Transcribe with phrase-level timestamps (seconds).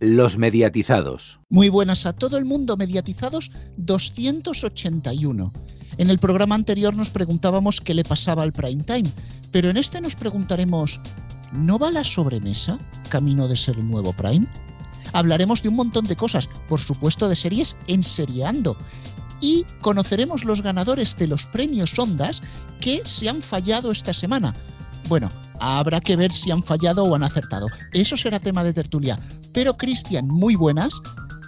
[0.00, 1.40] Los mediatizados.
[1.48, 5.52] Muy buenas a todo el mundo, mediatizados 281.
[5.98, 9.08] En el programa anterior nos preguntábamos qué le pasaba al prime time,
[9.52, 11.00] pero en este nos preguntaremos,
[11.52, 12.78] ¿no va la sobremesa
[13.08, 14.46] camino de ser el nuevo prime?
[15.12, 18.76] Hablaremos de un montón de cosas, por supuesto de series enseriando,
[19.40, 22.42] y conoceremos los ganadores de los premios Ondas
[22.80, 24.54] que se han fallado esta semana.
[25.08, 25.28] Bueno,
[25.60, 27.66] habrá que ver si han fallado o han acertado.
[27.92, 29.18] Eso será tema de tertulia.
[29.52, 31.00] Pero Cristian, muy buenas.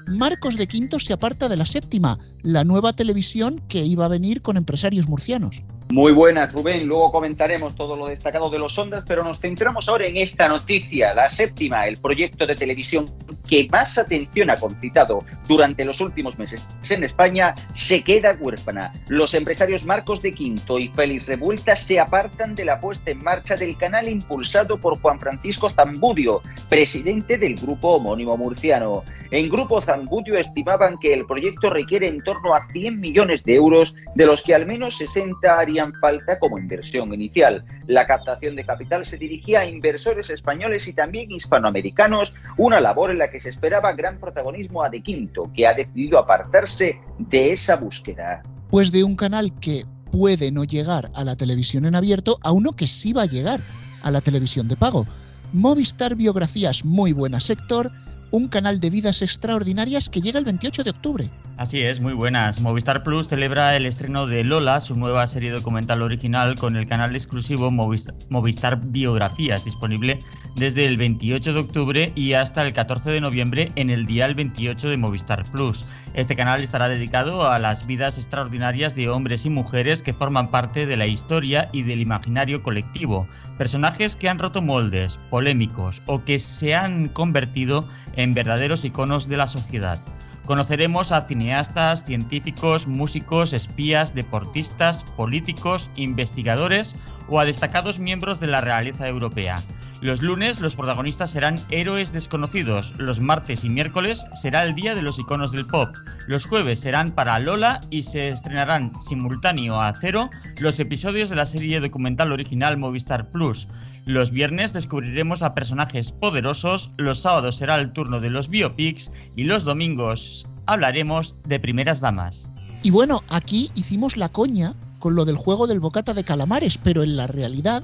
[0.08, 4.42] Marcos de Quinto se aparta de la séptima, la nueva televisión que iba a venir
[4.42, 5.62] con empresarios murcianos.
[5.92, 6.84] Muy buenas, Rubén.
[6.86, 11.14] Luego comentaremos todo lo destacado de los ondas, pero nos centramos ahora en esta noticia,
[11.14, 13.06] la séptima, el proyecto de televisión
[13.48, 18.92] que más atención ha concitado durante los últimos meses en España, se queda huérfana.
[19.08, 23.54] Los empresarios Marcos de Quinto y Félix Revuelta se apartan de la puesta en marcha
[23.54, 29.04] del canal impulsado por Juan Francisco Zambudio, presidente del grupo homónimo murciano.
[29.30, 33.94] En Grupo Zambudio estimaban que el proyecto requiere en torno a 100 millones de euros,
[34.14, 37.64] de los que al menos 60 harían falta como inversión inicial.
[37.86, 43.18] La captación de capital se dirigía a inversores españoles y también hispanoamericanos, una labor en
[43.18, 47.76] la que se esperaba gran protagonismo a De Quinto, que ha decidido apartarse de esa
[47.76, 48.42] búsqueda.
[48.70, 52.72] Pues de un canal que puede no llegar a la televisión en abierto a uno
[52.72, 53.60] que sí va a llegar
[54.02, 55.06] a la televisión de pago.
[55.52, 57.90] Movistar Biografías, muy buena sector,
[58.36, 61.30] un canal de vidas extraordinarias que llega el 28 de octubre.
[61.56, 62.60] Así es, muy buenas.
[62.60, 67.16] Movistar Plus celebra el estreno de Lola, su nueva serie documental original con el canal
[67.16, 70.18] exclusivo Movistar, Biografías, disponible
[70.54, 74.90] desde el 28 de octubre y hasta el 14 de noviembre en el dial 28
[74.90, 75.86] de Movistar Plus.
[76.16, 80.86] Este canal estará dedicado a las vidas extraordinarias de hombres y mujeres que forman parte
[80.86, 86.38] de la historia y del imaginario colectivo, personajes que han roto moldes, polémicos o que
[86.38, 89.98] se han convertido en verdaderos iconos de la sociedad.
[90.46, 96.96] Conoceremos a cineastas, científicos, músicos, espías, deportistas, políticos, investigadores
[97.28, 99.56] o a destacados miembros de la realeza europea.
[100.06, 105.02] Los lunes los protagonistas serán héroes desconocidos, los martes y miércoles será el día de
[105.02, 105.88] los iconos del pop,
[106.28, 110.30] los jueves serán para Lola y se estrenarán simultáneo a cero
[110.60, 113.66] los episodios de la serie documental original Movistar Plus,
[114.04, 119.42] los viernes descubriremos a personajes poderosos, los sábados será el turno de los biopics y
[119.42, 122.46] los domingos hablaremos de primeras damas.
[122.84, 127.02] Y bueno, aquí hicimos la coña con lo del juego del bocata de calamares, pero
[127.02, 127.82] en la realidad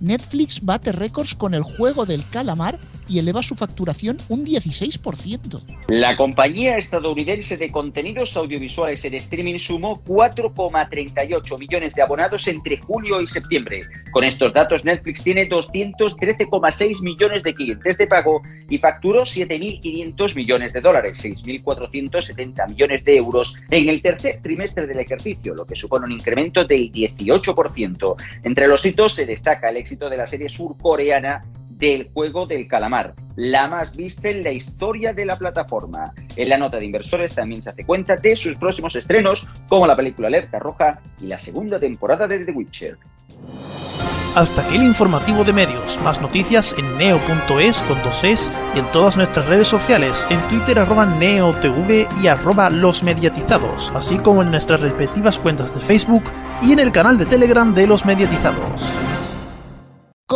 [0.00, 5.60] Netflix bate récords con el juego del calamar y eleva su facturación un 16%.
[5.88, 13.20] La compañía estadounidense de contenidos audiovisuales en streaming sumó 4,38 millones de abonados entre julio
[13.20, 13.82] y septiembre.
[14.10, 20.72] Con estos datos, Netflix tiene 213,6 millones de clientes de pago y facturó 7.500 millones
[20.72, 26.06] de dólares, 6.470 millones de euros en el tercer trimestre del ejercicio, lo que supone
[26.06, 28.16] un incremento del 18%.
[28.44, 31.42] Entre los hitos se destaca el éxito de la serie surcoreana
[31.78, 36.12] del juego del calamar, la más vista en la historia de la plataforma.
[36.36, 39.96] En la nota de inversores también se hace cuenta de sus próximos estrenos, como la
[39.96, 42.98] película Alerta Roja y la segunda temporada de The Witcher.
[44.34, 45.98] Hasta aquí el informativo de medios.
[46.02, 51.06] Más noticias en neo.es con dos y en todas nuestras redes sociales, en Twitter arroba
[51.06, 56.24] neotv y arroba los mediatizados, así como en nuestras respectivas cuentas de Facebook
[56.62, 58.97] y en el canal de Telegram de los mediatizados.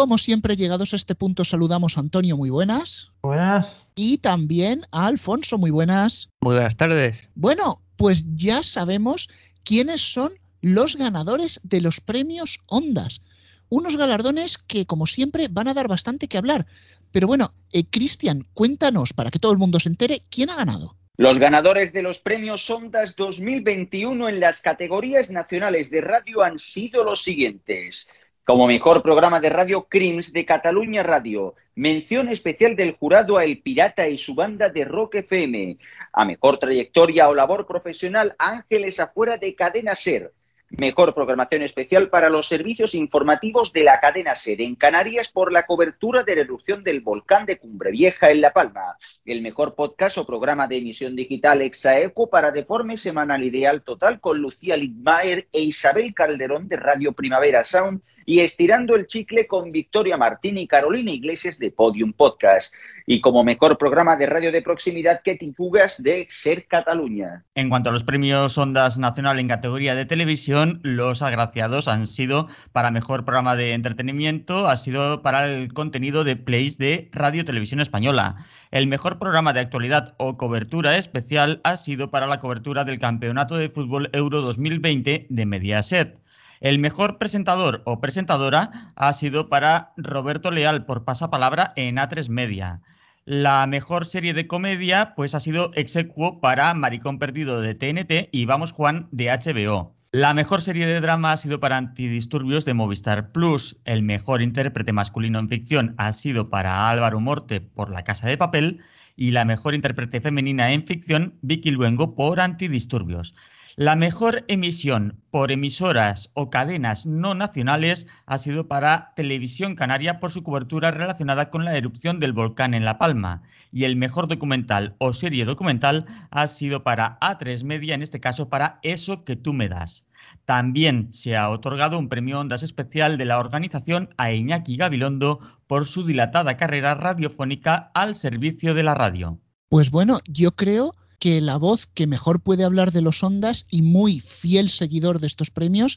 [0.03, 3.13] Como siempre, llegados a este punto, saludamos a Antonio, muy buenas.
[3.23, 3.87] Buenas.
[3.95, 6.29] Y también a Alfonso, muy buenas.
[6.41, 7.17] Muy buenas tardes.
[7.37, 9.29] Bueno, pues ya sabemos
[9.63, 13.23] quiénes son los ganadores de los premios Ondas.
[13.69, 16.67] Unos galardones que, como siempre, van a dar bastante que hablar.
[17.13, 20.97] Pero bueno, eh, Cristian, cuéntanos, para que todo el mundo se entere, ¿quién ha ganado?
[21.17, 27.05] Los ganadores de los premios Ondas 2021 en las categorías nacionales de radio han sido
[27.05, 28.09] los siguientes.
[28.45, 31.55] Como mejor programa de radio Crims de Cataluña Radio.
[31.77, 35.79] Mención especial del jurado a El Pirata y su banda de Rock FM.
[36.13, 40.33] A mejor trayectoria o labor profesional Ángeles afuera de Cadena Ser.
[40.71, 45.67] Mejor programación especial para los servicios informativos de la cadena SER en Canarias por la
[45.67, 48.97] cobertura de la erupción del volcán de Cumbre Vieja en La Palma.
[49.27, 54.39] El mejor podcast o programa de emisión digital Exaeco para Deforme Semanal Ideal Total con
[54.39, 60.17] Lucía Lidmayer e Isabel Calderón de Radio Primavera Sound y Estirando el Chicle con Victoria
[60.17, 62.75] Martín y Carolina Iglesias de Podium Podcast.
[63.07, 67.45] Y como mejor programa de radio de proximidad que fugas de Ser Cataluña.
[67.55, 72.49] En cuanto a los premios Ondas Nacional en categoría de televisión, los agraciados han sido
[72.73, 77.81] para mejor programa de entretenimiento, ha sido para el contenido de plays de Radio Televisión
[77.81, 78.37] Española.
[78.71, 83.57] El mejor programa de actualidad o cobertura especial ha sido para la cobertura del Campeonato
[83.57, 86.23] de Fútbol Euro 2020 de Mediaset.
[86.63, 92.81] El mejor presentador o presentadora ha sido para Roberto Leal por pasapalabra en A3 Media.
[93.25, 98.45] La mejor serie de comedia pues ha sido Exequo para Maricón Perdido de TNT y
[98.45, 99.93] Vamos Juan de HBO.
[100.13, 103.77] La mejor serie de drama ha sido para Antidisturbios de Movistar Plus.
[103.85, 108.39] El mejor intérprete masculino en ficción ha sido para Álvaro Morte por La Casa de
[108.39, 108.83] Papel.
[109.17, 113.35] Y la mejor intérprete femenina en ficción, Vicky Luengo por Antidisturbios.
[113.77, 120.31] La mejor emisión por emisoras o cadenas no nacionales ha sido para Televisión Canaria por
[120.31, 123.43] su cobertura relacionada con la erupción del volcán en La Palma.
[123.73, 128.51] Y el mejor documental o serie documental ha sido para A3 Media, en este caso
[128.51, 130.05] para Eso que tú me das.
[130.45, 135.87] También se ha otorgado un premio Ondas especial de la organización a Iñaki Gabilondo por
[135.87, 139.39] su dilatada carrera radiofónica al servicio de la radio.
[139.71, 140.93] Pues bueno, yo creo
[141.23, 145.29] que la voz que mejor puede hablar de los ondas y muy fiel seguidor de
[145.29, 145.97] estos premios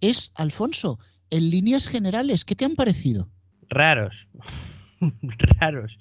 [0.00, 0.98] es Alfonso.
[1.28, 3.28] En líneas generales, ¿qué te han parecido?
[3.68, 4.14] Raros.
[5.60, 5.98] Raros.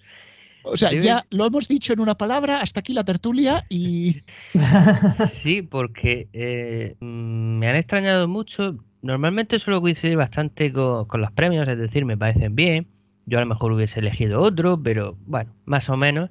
[0.64, 4.22] O sea, ya lo hemos dicho en una palabra, hasta aquí la tertulia y...
[5.42, 8.78] Sí, porque eh, mm, me han extrañado mucho.
[9.02, 12.88] Normalmente suelo coincidir bastante con, con, los premios, es decir, me parecen bien.
[13.26, 16.30] Yo a lo mejor hubiese elegido otro, pero bueno, más o menos.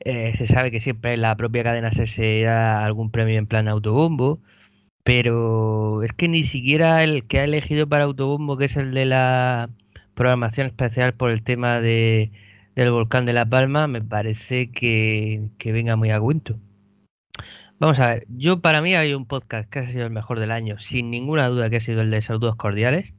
[0.00, 4.40] Eh, se sabe que siempre la propia cadena se da algún premio en plan autobombo,
[5.04, 9.06] pero es que ni siquiera el que ha elegido para autobombo, que es el de
[9.06, 9.70] la
[10.14, 12.32] programación especial por el tema de,
[12.74, 16.56] del volcán de La Palma, me parece que, venga muy a cuento.
[17.78, 20.50] Vamos a ver, yo para mí hay un podcast que ha sido el mejor del
[20.50, 23.12] año, sin ninguna duda que ha sido el de Saludos Cordiales,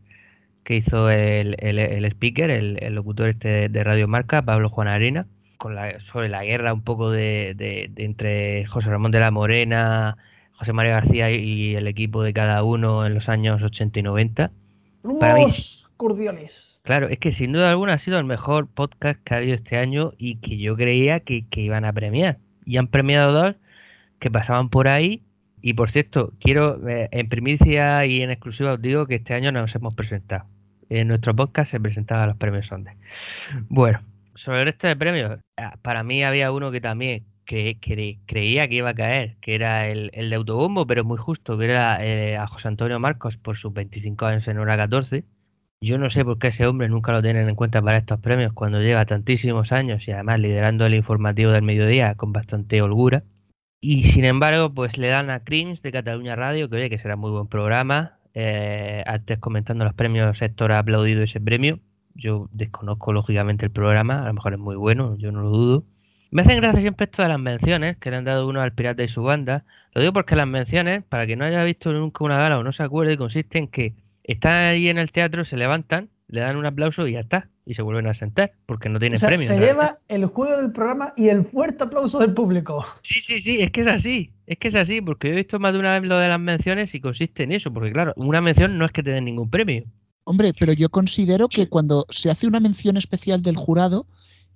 [0.64, 5.28] que hizo el, el, speaker, el, el, locutor este de Radio Marca, Pablo Juan Arena
[5.68, 10.16] con la, sobre la guerra un poco de, entre José Ramón de la Morena,
[10.54, 14.52] José María García y el equipo de cada uno en los años 80 y 90.
[15.20, 15.46] Para mí,
[15.98, 16.80] cordiales.
[16.84, 19.78] Claro, es que sin duda alguna ha sido el mejor podcast que ha habido este
[19.78, 22.38] año y que yo creía que, iban a premiar.
[22.64, 23.56] Y han premiado dos
[24.20, 25.22] que pasaban por ahí.
[25.62, 29.52] Y por cierto, quiero, eh, en primicia y en exclusiva os digo que este año
[29.52, 30.46] nos hemos presentado.
[30.88, 32.96] En nuestro podcast se presentaban los premios Sonde.
[33.68, 34.00] Bueno,
[34.38, 38.76] sobre el resto de premios, ah, para mí había uno que también que, creía que
[38.76, 42.48] iba a caer, que era el, de autobombo, pero muy justo, que era eh, a
[42.48, 45.24] José Antonio Marcos por sus 25 años en hora 14.
[45.82, 48.54] Yo no sé por qué ese hombre nunca lo tienen en cuenta para estos premios
[48.54, 53.24] cuando lleva tantísimos años y además liderando el informativo del mediodía con bastante holgura.
[53.80, 57.16] Y sin embargo, pues le dan a Crims de Cataluña Radio, que oye, que será
[57.16, 58.20] muy buen programa.
[58.34, 61.80] Eh, antes comentando los premios, Héctor ha aplaudido ese premio.
[62.18, 65.84] Yo desconozco lógicamente el programa, a lo mejor es muy bueno, yo no lo dudo.
[66.32, 69.04] Me hacen gracia siempre esto de las menciones que le han dado uno al Pirata
[69.04, 69.64] y su banda.
[69.94, 72.74] Lo digo porque las menciones, para que no haya visto nunca una gala o no
[72.74, 73.94] se acuerde, consiste en que
[74.24, 77.48] están ahí en el teatro, se levantan, le dan un aplauso y ya está.
[77.66, 79.46] Y se vuelven a sentar, porque no tienen premio.
[79.46, 82.86] Se lleva el juego del programa y el fuerte aplauso del público.
[83.02, 84.32] Sí, sí, sí, es que es así.
[84.46, 86.40] Es que es así, porque yo he visto más de una vez lo de las
[86.40, 87.74] menciones y consiste en eso.
[87.74, 89.84] Porque claro, una mención no es que te den ningún premio.
[90.30, 94.08] Hombre, pero yo considero que cuando se hace una mención especial del jurado,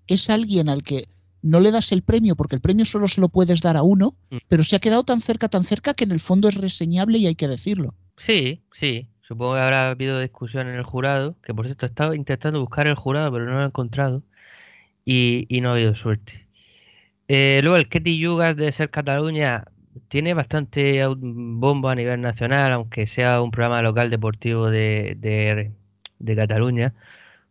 [0.06, 1.06] es alguien al que
[1.42, 4.18] no le das el premio, porque el premio solo se lo puedes dar a uno,
[4.32, 4.38] mm.
[4.50, 7.28] pero se ha quedado tan cerca, tan cerca que en el fondo es reseñable y
[7.28, 7.96] hay que decirlo.
[8.18, 9.08] Sí, sí.
[9.26, 12.96] Supongo que habrá habido discusión en el jurado, que por cierto estaba intentando buscar el
[12.96, 14.24] jurado, pero no lo he encontrado.
[15.06, 16.48] Y, no ha habido suerte.
[17.30, 19.64] Eh, luego el Ketty Yugas de Ser Cataluña
[20.10, 26.94] tiene bastante bombo a nivel nacional, aunque sea un programa local deportivo de, de, Cataluña,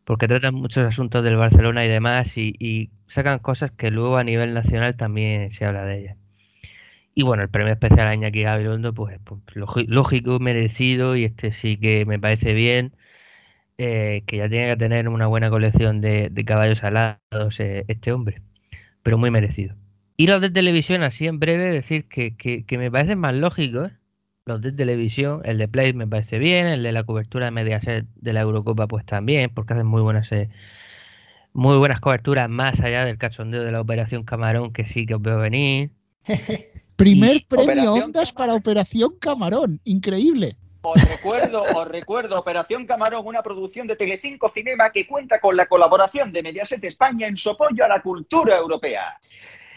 [0.04, 4.54] porque tratan muchos asuntos del Barcelona y demás y, sacan cosas que luego a nivel
[4.54, 6.16] nacional también se habla de ellas.
[7.14, 9.40] Y bueno, el premio especial a Iñaki Gabilondo, pues, pues
[9.88, 12.94] lógico, merecido y este sí que me parece bien.
[13.78, 18.12] Eh, que ya tiene que tener una buena colección de, de caballos alados eh, este
[18.12, 18.42] hombre,
[19.02, 19.74] pero muy merecido.
[20.20, 23.90] Y los de televisión, así en breve, decir que, que, me parecen más lógicos.
[24.44, 28.04] Los de televisión, el de Play me parece bien, el de la cobertura de Mediaset
[28.16, 30.50] de la Eurocopa, pues también, porque hacen muy buenas, eh,
[31.54, 35.22] muy buenas coberturas más allá del cachondeo de la Operación Camarón, que sí que os
[35.22, 35.88] veo venir.
[36.96, 40.50] Primer premio Ondas para Operación Camarón, increíble.
[40.82, 45.64] Os recuerdo, os recuerdo, Operación Camarón, una producción de Telecinco Cinema que cuenta con la
[45.64, 49.18] colaboración de Mediaset España en su apoyo a la cultura europea.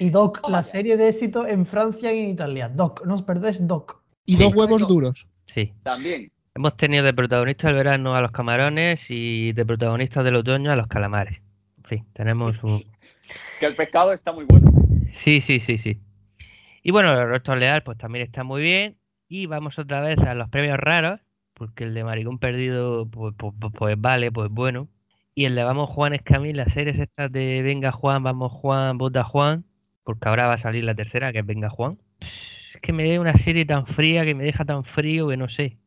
[0.04, 2.68] Y Doc, Toma la serie de éxito en Francia y en Italia.
[2.68, 4.02] Doc, no os perdéis Doc.
[4.26, 4.44] Y Sí.
[4.44, 5.28] dos huevos duros.
[5.48, 5.72] Sí.
[5.84, 6.30] También.
[6.56, 10.76] Hemos tenido de protagonista del verano a los camarones y de protagonista del otoño a
[10.76, 11.42] los calamares.
[11.78, 12.84] En fin, tenemos un...
[13.62, 14.70] Que el pescado está muy bueno.
[15.20, 16.02] Sí, sí, sí, sí.
[16.84, 18.98] Y bueno, el Rostro Leal pues también está muy bien.
[19.30, 21.22] Y vamos otra vez a los premios raros,
[21.54, 24.90] porque el de Maricón Perdido pues, pues, pues- pues vale, pues bueno.
[25.34, 29.24] Y el de Vamos Juan Escamil, las series estas de Venga Juan, Vamos Juan, Vota
[29.24, 29.64] Juan,
[30.04, 31.98] porque ahora va a salir la tercera, que Venga Juan.
[32.76, 35.50] Es que me da una serie tan fría, que me deja tan frío, que no
[35.50, 35.78] sé.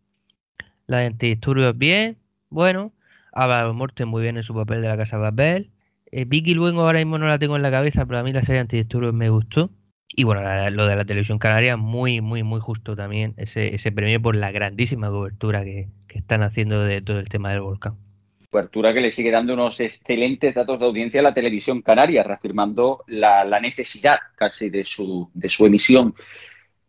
[0.86, 2.18] La de Antidisturbios bien,
[2.50, 2.92] bueno.
[3.32, 5.70] Álvaro Morte muy bien en su papel de la Casa Papel.
[6.10, 8.42] Eh, Vicky Luengo ahora mismo no la tengo en la cabeza, pero a mí la
[8.42, 9.70] serie Antidisturbios me gustó.
[10.08, 13.92] Y bueno, la- lo de la televisión canaria, muy, muy, muy justo también ese, ese
[13.92, 17.96] premio por la grandísima cobertura que, que están haciendo de todo el tema del volcán.
[18.56, 23.04] Cobertura que le sigue dando unos excelentes datos de audiencia a la televisión canaria, reafirmando
[23.06, 26.14] la, necesidad casi de su, de su emisión.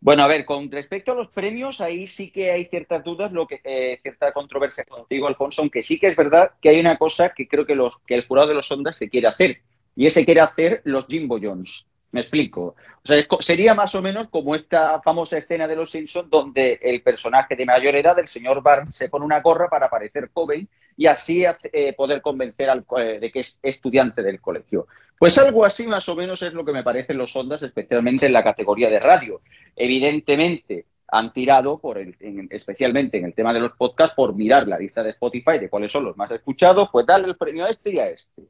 [0.00, 3.46] Bueno, a ver, con respecto a los premios, ahí sí que hay ciertas dudas, lo
[3.46, 7.34] que eh, cierta controversia contigo, Alfonso, aunque sí que es verdad que hay una cosa
[7.36, 9.58] que creo que, los, que el jurado de los Ondas se quiere hacer,
[9.94, 11.84] y ese quiere hacer los Jimbo Jones.
[12.10, 12.74] Me explico.
[13.04, 17.02] O sea, sería más o menos como esta famosa escena de Los Simpsons donde el
[17.02, 21.06] personaje de mayor edad, el señor Barnes, se pone una gorra para parecer joven y
[21.06, 24.86] así eh, poder convencer al, eh, de que es estudiante del colegio.
[25.18, 28.32] Pues algo así más o menos es lo que me parecen los Ondas, especialmente en
[28.32, 29.40] la categoría de radio.
[29.76, 34.66] Evidentemente han tirado, por el, en- especialmente en el tema de los podcasts, por mirar
[34.68, 37.70] la lista de Spotify de cuáles son los más escuchados, pues darle el premio a
[37.70, 38.42] este y a este.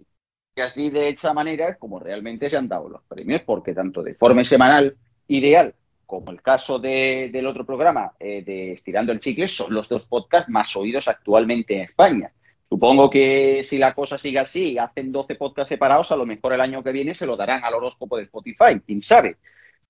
[0.58, 4.14] Y así de esa manera como realmente se han dado los premios, porque tanto de
[4.14, 4.96] forma semanal
[5.28, 5.72] ideal
[6.04, 10.06] como el caso de- del otro programa eh, de Estirando el Chicle, son los dos
[10.06, 12.32] podcasts más oídos actualmente en España.
[12.68, 16.60] Supongo que si la cosa sigue así, hacen 12 podcasts separados, a lo mejor el
[16.60, 19.36] año que viene se lo darán al horóscopo de Spotify, quién sabe.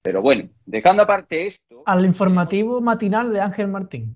[0.03, 4.15] Pero bueno, dejando aparte esto, Al informativo matinal de Ángel Martín.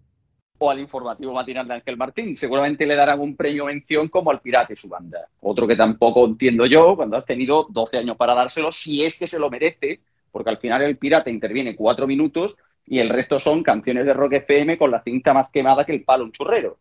[0.63, 4.41] O al informativo matinal de Ángel Martín, seguramente le darán un premio mención como al
[4.41, 5.27] Pirata y su banda.
[5.41, 9.27] Otro que tampoco entiendo yo, cuando has tenido 12 años para dárselo, si es que
[9.27, 10.01] se lo merece,
[10.31, 14.35] porque al final el Pirata interviene cuatro minutos y el resto son canciones de Rock
[14.35, 16.79] FM con la cinta más quemada que el palo un churrero.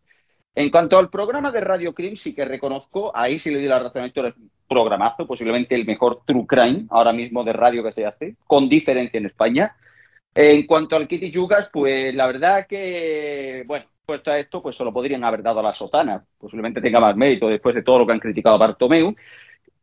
[0.53, 3.79] En cuanto al programa de Radio Crime, sí que reconozco, ahí sí le doy la
[3.79, 7.83] razón a Héctor, es un programazo, posiblemente el mejor True Crime ahora mismo de radio
[7.83, 9.75] que se hace, con diferencia en España.
[10.33, 14.93] En cuanto al Kitty Yugas, pues la verdad que, bueno, puesto a esto, pues solo
[14.93, 16.23] podrían haber dado a la sotana.
[16.37, 19.15] Posiblemente tenga más mérito después de todo lo que han criticado a Bartomeu.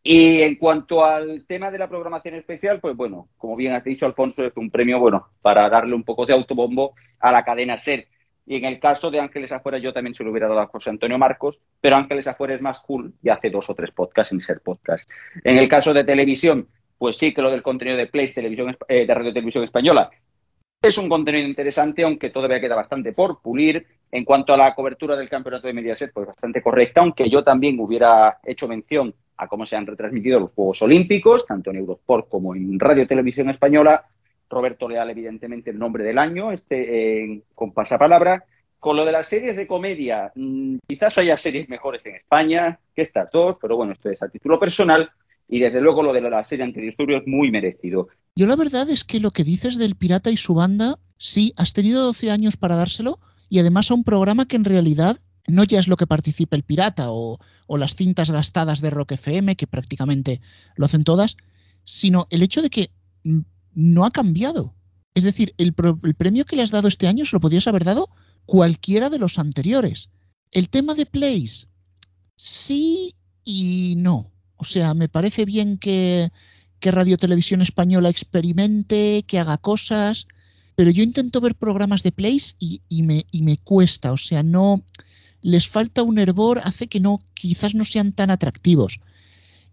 [0.02, 4.06] Y en cuanto al tema de la programación especial, pues bueno, como bien has dicho,
[4.06, 8.06] Alfonso, es un premio, bueno, para darle un poco de autobombo a la cadena SER.
[8.46, 10.88] Y en el caso de Ángeles Afuera, yo también se lo hubiera dado a José
[10.88, 14.40] Antonio Marcos, pero Ángeles Afuera es más cool y hace dos o tres podcasts sin
[14.40, 15.10] ser podcast.
[15.44, 19.06] En el caso de televisión, pues sí que lo del contenido de Place, televisión, eh,
[19.06, 20.10] de Radio Televisión Española,
[20.82, 23.86] es un contenido interesante, aunque todavía queda bastante por pulir.
[24.10, 27.78] En cuanto a la cobertura del campeonato de Mediaset, pues bastante correcta, aunque yo también
[27.80, 32.54] hubiera hecho mención a cómo se han retransmitido los Juegos Olímpicos, tanto en Eurosport como
[32.54, 34.04] en Radio Televisión Española.
[34.48, 38.44] Roberto Leal, evidentemente, el nombre del año, este con pasapalabra.
[38.78, 43.02] Con lo de las series de comedia, mmm, quizás haya series mejores en España que
[43.02, 45.10] estas dos, pero bueno, esto es a título personal.
[45.48, 48.08] Y desde luego lo de la serie Antidisturbios muy merecido.
[48.38, 51.72] Yo la verdad es que lo que dices del pirata y su banda, sí, has
[51.72, 53.18] tenido 12 años para dárselo
[53.50, 56.62] y además a un programa que en realidad no ya es lo que participa el
[56.62, 60.40] pirata o, o las cintas gastadas de Rock FM, que prácticamente
[60.76, 61.36] lo hacen todas,
[61.82, 62.92] sino el hecho de que
[63.74, 64.72] no ha cambiado.
[65.14, 67.82] Es decir, el, el premio que le has dado este año se lo podías haber
[67.82, 68.08] dado
[68.46, 70.10] cualquiera de los anteriores.
[70.52, 71.66] El tema de plays,
[72.36, 74.30] sí y no.
[74.54, 76.30] O sea, me parece bien que,
[76.80, 80.26] que Radio Televisión Española experimente, que haga cosas,
[80.76, 84.12] pero yo intento ver programas de plays y, y me, y me cuesta.
[84.12, 84.84] O sea, no
[85.40, 89.00] les falta un hervor, hace que no, quizás no sean tan atractivos.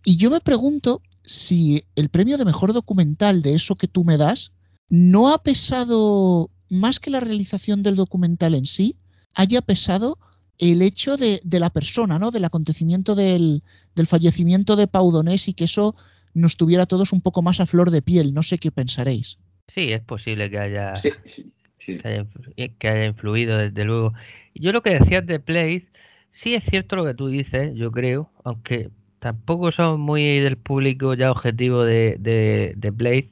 [0.04, 4.18] Y yo me pregunto si el premio de mejor documental de eso que tú me
[4.18, 4.52] das
[4.90, 8.98] no ha pesado más que la realización del documental en sí,
[9.34, 10.18] haya pesado
[10.58, 12.32] el hecho de, de la persona, ¿no?
[12.32, 13.64] Del acontecimiento del,
[13.96, 15.96] del fallecimiento de Pau Donés y que eso
[16.36, 18.34] nos tuviera todos un poco más a flor de piel.
[18.34, 19.40] No sé qué pensaréis.
[19.74, 21.98] Sí, es posible que haya, Sí, sí, sí.
[21.98, 24.14] que haya, influ- que haya influido, desde luego.
[24.54, 25.88] Yo lo que decías de Place,
[26.34, 28.90] sí es cierto lo que tú dices, yo creo, aunque
[29.20, 33.30] tampoco son muy del público ya objetivo de, de, de Place,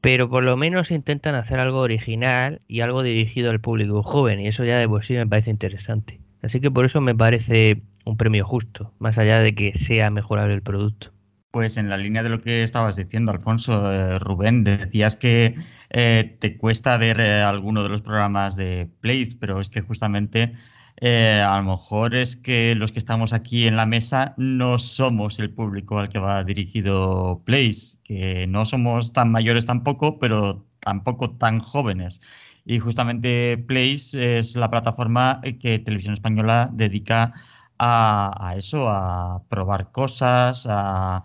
[0.00, 4.48] pero por lo menos intentan hacer algo original y algo dirigido al público joven, y
[4.48, 6.20] eso ya de por sí me parece interesante.
[6.42, 10.54] Así que por eso me parece un premio justo, más allá de que sea mejorable
[10.54, 11.12] el producto.
[11.50, 15.56] Pues en la línea de lo que estabas diciendo, Alfonso, eh, Rubén, decías que
[15.90, 20.54] eh, te cuesta ver eh, alguno de los programas de Place, pero es que justamente
[21.00, 25.52] a lo mejor es que los que estamos aquí en la mesa no somos el
[25.52, 31.60] público al que va dirigido Place, que no somos tan mayores tampoco, pero tampoco tan
[31.60, 32.20] jóvenes.
[32.64, 37.32] Y justamente Place es la plataforma que Televisión Española dedica
[37.78, 41.24] a eso, a probar cosas, a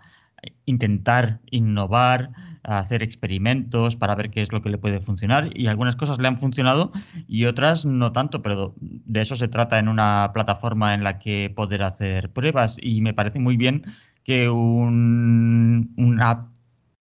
[0.64, 2.30] intentar innovar,
[2.62, 5.50] hacer experimentos para ver qué es lo que le puede funcionar.
[5.54, 6.92] Y algunas cosas le han funcionado
[7.28, 11.52] y otras no tanto, pero de eso se trata en una plataforma en la que
[11.54, 12.76] poder hacer pruebas.
[12.80, 13.84] Y me parece muy bien
[14.24, 16.46] que una,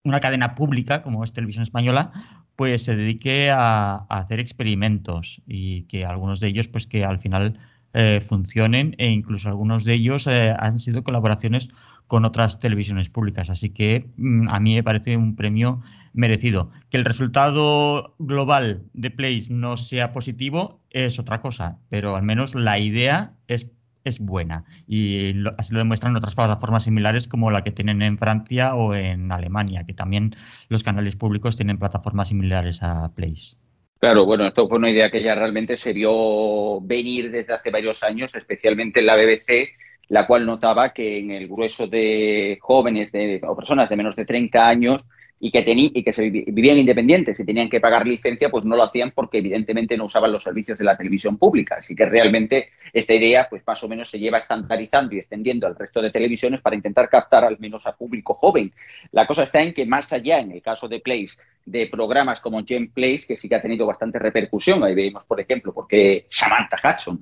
[0.04, 2.12] una cadena pública como es Televisión Española
[2.56, 7.58] pues se dedique a, hacer experimentos y que algunos de ellos pues que al final
[7.94, 11.70] eh, funcionen e incluso algunos de ellos eh, han sido colaboraciones
[12.12, 13.50] con otras televisiones públicas.
[13.50, 16.70] Así que mm, a mí me parece un premio merecido.
[16.90, 22.54] Que el resultado global de Place no sea positivo es otra cosa, pero al menos
[22.54, 23.68] la idea es,
[24.04, 24.66] es buena.
[24.86, 29.32] Y así lo demuestran otras plataformas similares como la que tienen en Francia o en
[29.32, 30.36] Alemania, que también
[30.68, 33.56] los canales públicos tienen plataformas similares a Place.
[34.00, 38.04] Claro, bueno, esto fue una idea que ya realmente se vio venir desde hace varios
[38.04, 39.70] años, especialmente en la BBC,
[40.12, 44.26] la cual notaba que en el grueso de jóvenes de, o personas de menos de
[44.26, 45.06] 30 años
[45.40, 48.84] y que, y que se vivían independientes y tenían que pagar licencia, pues no lo
[48.84, 51.78] hacían porque evidentemente no usaban los servicios de la televisión pública.
[51.80, 55.78] Así que realmente esta idea, pues más o menos se lleva estandarizando y extendiendo al
[55.78, 58.74] resto de televisiones para intentar captar al menos a público joven.
[59.14, 62.66] La cosa está en que más allá, en el caso de Place, de programas como
[62.66, 66.78] Gen Place, que sí que ha tenido bastante repercusión, ahí vemos, por ejemplo, porque Samantha
[66.84, 67.22] Hudson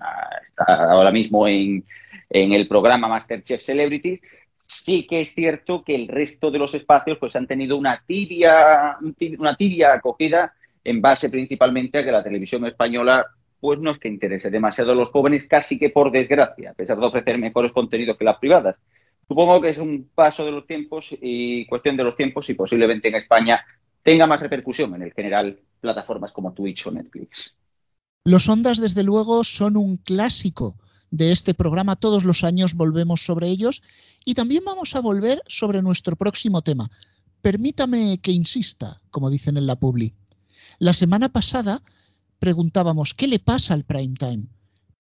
[0.50, 1.86] está ahora mismo en
[2.30, 4.22] en el programa Masterchef Celebrities,
[4.66, 8.98] sí que es cierto que el resto de los espacios pues han tenido una tibia,
[9.38, 13.26] una tibia acogida en base principalmente a que la televisión española
[13.60, 16.98] pues no es que interese demasiado a los jóvenes, casi que por desgracia, a pesar
[16.98, 18.78] de ofrecer mejores contenidos que las privadas.
[19.28, 23.10] Supongo que es un paso de los tiempos y cuestión de los tiempos y posiblemente
[23.10, 23.64] en España
[24.02, 27.56] tenga más repercusión en el general plataformas como Twitch o Netflix.
[28.24, 30.76] Los ondas, desde luego, son un clásico
[31.12, 31.96] de este programa.
[31.96, 33.82] Todos los años volvemos sobre ellos
[34.26, 36.90] y también vamos a volver sobre nuestro próximo tema.
[37.42, 40.14] Permítame que insista, como dicen en la Publi.
[40.78, 41.82] La semana pasada
[42.40, 44.48] preguntábamos, ¿qué le pasa al prime time?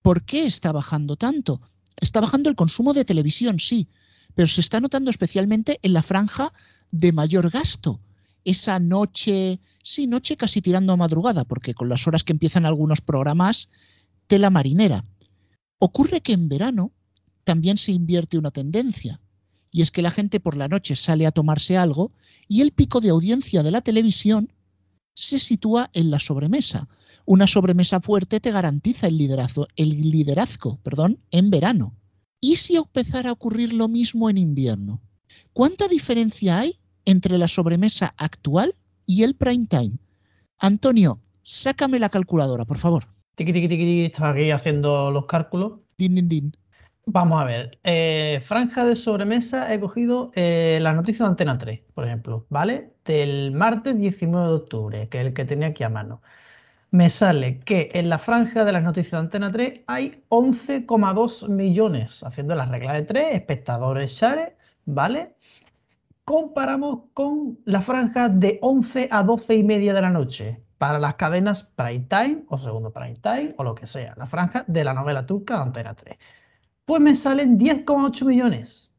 [0.01, 1.61] ¿Por qué está bajando tanto?
[1.97, 3.89] Está bajando el consumo de televisión, sí,
[4.35, 6.53] pero se está notando especialmente en la franja
[6.91, 7.99] de mayor gasto.
[8.45, 13.01] Esa noche, sí, noche casi tirando a madrugada, porque con las horas que empiezan algunos
[13.01, 13.69] programas,
[14.27, 15.03] tela marinera.
[15.79, 16.91] Ocurre que en verano
[17.45, 19.21] también se invierte una tendencia,
[19.71, 22.11] y es que la gente por la noche sale a tomarse algo
[22.47, 24.51] y el pico de audiencia de la televisión
[25.15, 26.87] se sitúa en la sobremesa.
[27.25, 30.79] Una sobremesa fuerte te garantiza el liderazgo, el liderazgo
[31.31, 31.95] en verano.
[32.41, 35.01] ¿Y si empezara a ocurrir lo mismo en invierno?
[35.53, 39.99] ¿Cuánta diferencia hay entre la sobremesa actual y el prime time?
[40.57, 43.07] Antonio, sácame la calculadora, por favor.
[43.39, 45.79] Tiki, tiki, tiki, estaba aquí haciendo los cálculos.
[45.97, 46.51] Din, din, din.
[47.05, 47.79] Vamos a ver.
[47.85, 52.91] Eh, franja de sobremesa, he cogido eh, las noticias de Antena 3, por ejemplo, ¿vale?
[53.05, 56.21] Del martes 19 de octubre, que es el que tenía aquí a mano.
[56.91, 62.21] Me sale que en la franja de las noticias de Antena 3 hay 11,2 millones,
[62.25, 65.35] haciendo las reglas de 3, espectadores share, ¿vale?
[66.25, 71.15] Comparamos con la franja de 11 a 12 y media de la noche, para las
[71.15, 74.93] cadenas prime time o segundo prime time o lo que sea, la franja de la
[74.93, 76.17] novela turca de Antena 3.
[76.85, 78.89] Pues me salen 10,8 millones,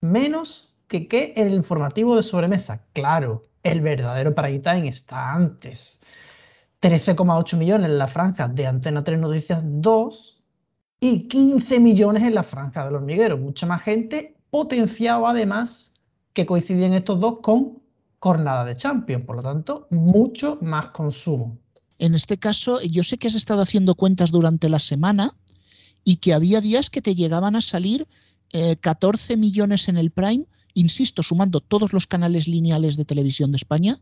[0.00, 2.84] menos que, que el informativo de sobremesa.
[2.92, 6.00] Claro, el verdadero prime time está antes.
[6.82, 10.42] 13,8 millones en la franja de Antena 3 Noticias 2
[10.98, 13.38] y 15 millones en la franja del hormiguero.
[13.38, 15.94] Mucha más gente, potenciado además
[16.32, 17.81] que coinciden estos dos con
[18.22, 21.58] jornada de Champions, por lo tanto, mucho más consumo.
[21.98, 25.34] En este caso, yo sé que has estado haciendo cuentas durante la semana
[26.04, 28.06] y que había días que te llegaban a salir
[28.80, 33.56] 14 eh, millones en el Prime, insisto, sumando todos los canales lineales de televisión de
[33.56, 33.98] España,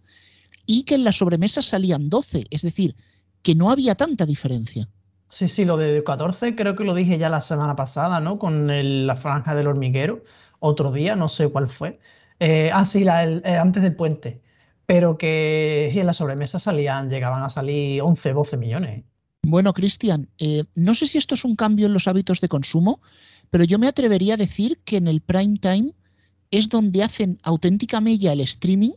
[0.66, 2.96] y que en la sobremesa salían 12, es decir,
[3.42, 4.86] que no había tanta diferencia.
[5.30, 8.38] Sí, sí, lo de 14 creo que lo dije ya la semana pasada, ¿no?
[8.38, 8.66] Con
[9.06, 10.24] la franja del hormiguero,
[10.58, 11.98] otro día, no sé cuál fue.
[12.40, 14.40] Eh, ah, sí, la, eh, antes del puente.
[14.86, 19.04] pero que en la sobremesa salían, llegaban a salir 11, 12 millones.
[19.42, 23.00] Bueno, Cristian, eh, no sé si esto es un cambio en los hábitos de consumo,
[23.50, 25.92] pero yo me atrevería a decir que en el prime time
[26.50, 28.92] es donde hacen auténtica mella el streaming.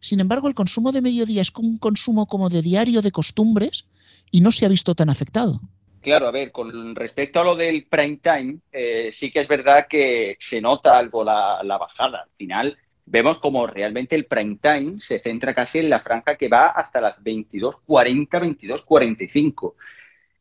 [0.00, 3.86] Sin embargo, el consumo de mediodía es un consumo como de diario de costumbres
[4.30, 5.60] y no se ha visto tan afectado.
[6.00, 9.86] Claro, a ver, con respecto a lo del prime time, eh, sí que es verdad
[9.88, 12.24] que se nota algo la, la, bajada.
[12.24, 12.76] Al final,
[13.06, 17.00] vemos como realmente el prime time se centra casi en la franja que va hasta
[17.00, 19.74] las 22.40, 22.45.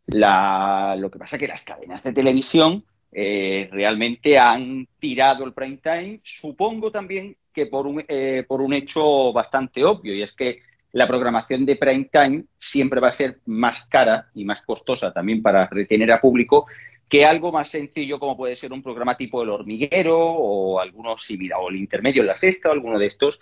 [0.07, 5.53] La, lo que pasa es que las cadenas de televisión eh, realmente han tirado el
[5.53, 10.33] prime time, supongo también que por un, eh, por un hecho bastante obvio, y es
[10.33, 10.61] que
[10.93, 15.41] la programación de prime time siempre va a ser más cara y más costosa también
[15.41, 16.65] para retener a público
[17.13, 21.59] que algo más sencillo como puede ser un programa tipo El Hormiguero o algunos similar,
[21.61, 23.39] o el intermedio en la sexta o alguno de estos,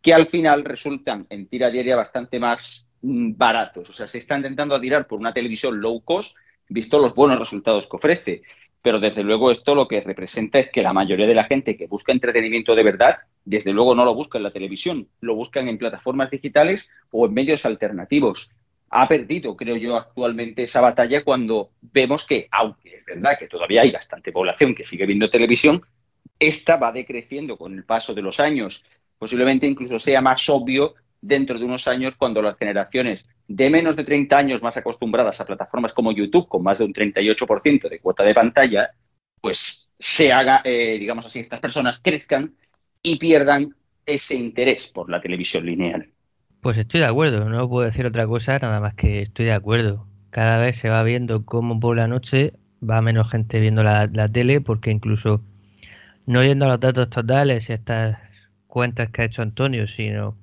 [0.00, 3.90] que al final resultan en tira diaria bastante más mm, baratos.
[3.90, 6.34] O sea, se está intentando tirar por una televisión low cost,
[6.70, 8.42] visto los buenos resultados que ofrece.
[8.80, 11.88] Pero desde luego esto lo que representa es que la mayoría de la gente que
[11.88, 15.76] busca entretenimiento de verdad, desde luego no lo busca en la televisión, lo buscan en
[15.76, 18.50] plataformas digitales o en medios alternativos.
[18.90, 23.82] Ha perdido, creo yo, actualmente esa batalla cuando vemos que, aunque es verdad que todavía
[23.82, 25.82] hay bastante población que sigue viendo televisión,
[26.38, 28.84] esta va decreciendo con el paso de los años.
[29.18, 34.04] Posiblemente incluso sea más obvio dentro de unos años cuando las generaciones de menos de
[34.04, 38.22] 30 años más acostumbradas a plataformas como YouTube, con más de un 38% de cuota
[38.22, 38.90] de pantalla,
[39.40, 42.54] pues se haga, eh, digamos así, estas personas crezcan
[43.02, 43.74] y pierdan
[44.06, 46.08] ese interés por la televisión lineal.
[46.60, 50.06] Pues estoy de acuerdo, no puedo decir otra cosa, nada más que estoy de acuerdo.
[50.30, 52.52] Cada vez se va viendo cómo por la noche
[52.88, 55.42] va menos gente viendo la, tele, porque incluso
[56.26, 58.18] no yendo a los datos totales y estas
[58.66, 60.36] cuentas que ha hecho Antonio, sino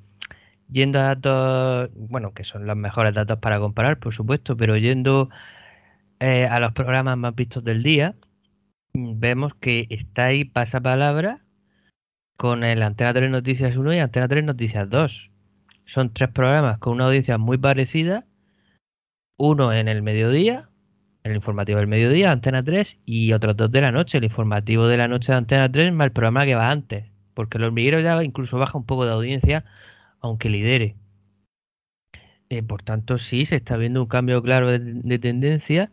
[0.71, 5.29] yendo a datos, bueno, que son los mejores datos para comparar, por supuesto, pero yendo
[6.19, 8.15] eh, a los programas más vistos del día,
[8.93, 11.41] vemos que está ahí pasapalabra
[12.37, 15.31] con el Antena 3 Noticias 1 y Antena 3 Noticias 2.
[15.87, 18.25] Son tres programas con una audiencia muy parecida,
[19.37, 20.69] uno en el mediodía,
[21.23, 24.97] el informativo del mediodía, Antena 3, y otros dos de la noche, el informativo de
[24.97, 28.23] la noche de Antena 3 más el programa que va antes, porque el hormiguero ya
[28.23, 29.65] incluso baja un poco de audiencia
[30.21, 30.95] aunque lidere.
[32.49, 35.91] Eh, por tanto, sí, se está viendo un cambio claro de, tendencia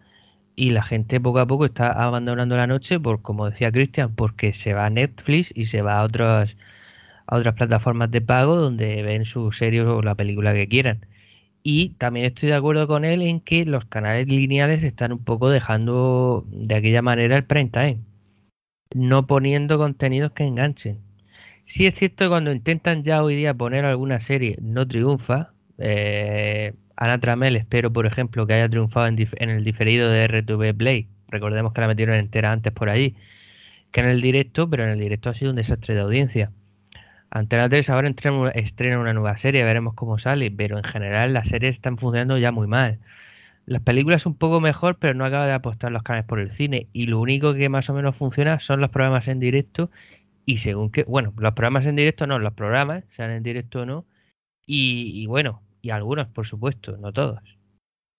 [0.56, 4.52] y la gente poco a poco está abandonando la noche por, como decía Cristian, porque
[4.52, 6.56] se va a Netflix y se va a otras,
[7.26, 11.06] a otras plataformas de pago donde ven su serie o la película que quieran.
[11.62, 15.48] Y también estoy de acuerdo con él en que los canales lineales están un poco
[15.50, 17.98] dejando de aquella manera el prime time,
[18.94, 20.98] no poniendo contenidos que enganchen.
[21.66, 25.52] Sí es cierto que cuando intentan ya hoy día poner alguna serie no triunfa.
[25.78, 31.08] Eh, Ana Tramel espero, por ejemplo, que haya triunfado en, el diferido de RTV Play.
[31.28, 33.16] Recordemos que la metieron entera antes por allí
[33.92, 36.50] que en el directo, pero en el directo ha sido un desastre de audiencia.
[37.34, 38.14] Antena 3 ahora
[38.54, 42.52] estrena una nueva serie, veremos cómo sale, pero en general las series están funcionando ya
[42.52, 43.00] muy mal.
[43.66, 46.86] Las películas un poco mejor, pero no acaba de apostar los canales por el cine.
[46.92, 49.90] Y lo único que más o menos funciona son los programas en directo
[50.46, 53.86] y según que, bueno, los programas en directo no, los programas, sean en directo o
[53.86, 54.06] no,
[54.64, 57.40] y, bueno, y algunos, por supuesto, no todos.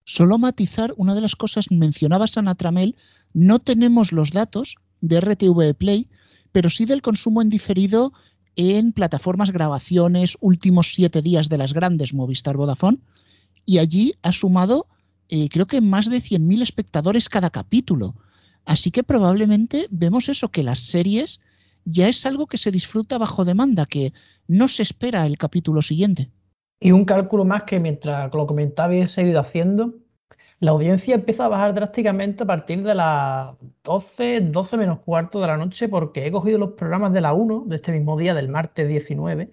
[0.04, 2.96] Solo matizar una de las cosas, mencionabas Ana Tramel,
[3.34, 6.10] no tenemos los datos de RTV Play,
[6.52, 8.12] pero sí del consumo en diferido
[8.56, 13.00] en plataformas grabaciones últimos siete días de las grandes Movistar Vodafone,
[13.66, 14.88] y allí ha sumado
[15.30, 18.14] eh, creo que más de 100.000 espectadores cada capítulo.
[18.66, 21.42] Así que probablemente vemos eso, que las series
[21.84, 24.14] ya es algo que se disfruta bajo demanda, que
[24.48, 26.30] no se espera el capítulo siguiente.
[26.80, 29.96] Y un cálculo más que mientras lo comentaba he seguido haciendo,
[30.60, 35.48] la audiencia empieza a bajar drásticamente a partir de las 12, 12 menos cuarto de
[35.48, 38.50] la noche, porque he cogido los programas de la 1 de este mismo día, del
[38.50, 39.52] martes 19.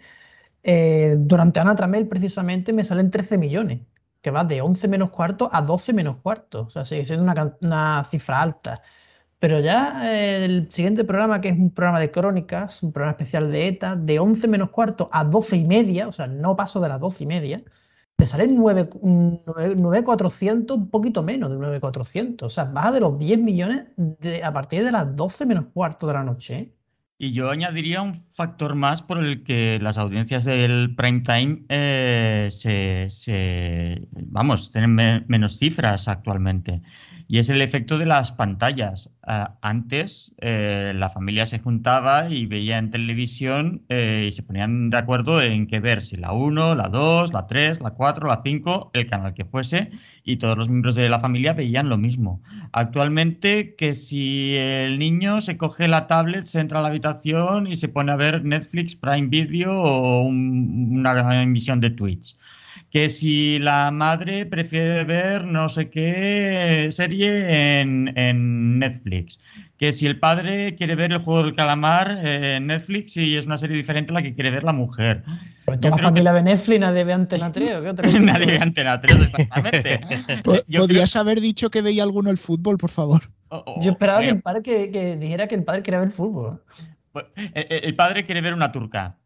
[0.63, 3.83] Eh, durante Ana Tramel, precisamente, me salen 13 millones,
[4.21, 6.63] que va de 11 menos cuarto a 12 menos cuarto.
[6.63, 8.83] O sea, sigue siendo una, una cifra alta.
[9.39, 13.51] Pero ya eh, el siguiente programa, que es un programa de crónicas, un programa especial
[13.51, 16.89] de ETA, de 11 menos cuarto a 12 y media, o sea, no paso de
[16.89, 17.65] las 12 y media,
[18.23, 22.47] te salen 9,400, un poquito menos de 9,400.
[22.47, 23.87] O sea, baja de los 10 millones
[24.45, 26.71] a partir de las 12 menos cuarto de la noche.
[27.19, 32.49] Y yo añadiría un factor más por el que las audiencias del prime time eh,
[32.53, 33.09] se,
[34.13, 36.81] vamos, tienen menos cifras actualmente.
[37.33, 39.09] Y es el efecto de las pantallas
[39.63, 44.99] antes eh, la familia se juntaba y veía en televisión eh, y se ponían de
[44.99, 48.91] acuerdo en qué ver, si la 1, la 2, la 3, la 4, la 5,
[48.93, 49.93] el canal que fuese,
[50.25, 52.43] y todos los miembros de la familia veían lo mismo.
[52.73, 57.77] Actualmente, que si el niño se coge la tablet, se entra a la habitación y
[57.77, 62.37] se pone a ver Netflix, Prime Video o una emisión de Twitch
[62.93, 69.41] que si la madre prefiere ver no sé qué serie en, Netflix,
[69.79, 73.57] que si el padre quiere ver el juego del calamar en Netflix y es una
[73.57, 75.23] serie diferente a la que quiere ver la mujer.
[75.65, 79.01] Pues toda la familia ve Netflix, nadie ve Antena 3 ¿o qué Nadie ve Antena
[79.01, 80.01] 3, exactamente.
[80.77, 83.23] Podrías haber dicho que veía alguno el fútbol, por favor.
[83.81, 86.63] Yo esperaba que el padre que, dijera que el padre quería ver el fútbol.
[87.13, 87.25] Pues,
[87.55, 89.17] el padre quiere ver una turca.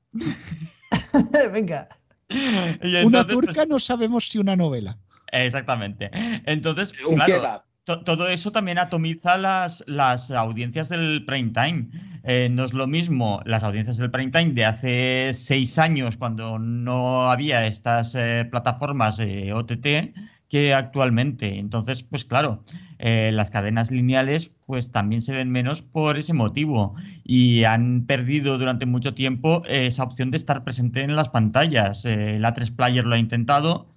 [1.52, 1.88] Venga.
[3.04, 4.98] una pues, turca no sabemos si una novela.
[5.32, 6.10] Exactamente.
[6.46, 6.92] Entonces,
[7.24, 11.88] claro, todo eso también atomiza las, las audiencias del prime time.
[12.24, 16.58] Eh, no es lo mismo las audiencias del prime time de hace seis años, cuando
[16.58, 20.12] no había estas eh, plataformas eh, OTT,
[20.48, 21.58] que actualmente.
[21.58, 22.62] Entonces, pues claro,
[22.98, 28.58] eh, las cadenas lineales pues también se ven menos por ese motivo y han perdido
[28.58, 32.04] durante mucho tiempo esa opción de estar presente en las pantallas.
[32.04, 33.88] Eh, la 3 Player lo ha intentado,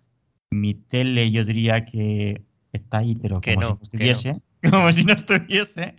[0.52, 2.42] mi tele yo diría que
[2.74, 4.42] está ahí, pero como si no estuviese.
[4.70, 5.96] Como si no estuviese.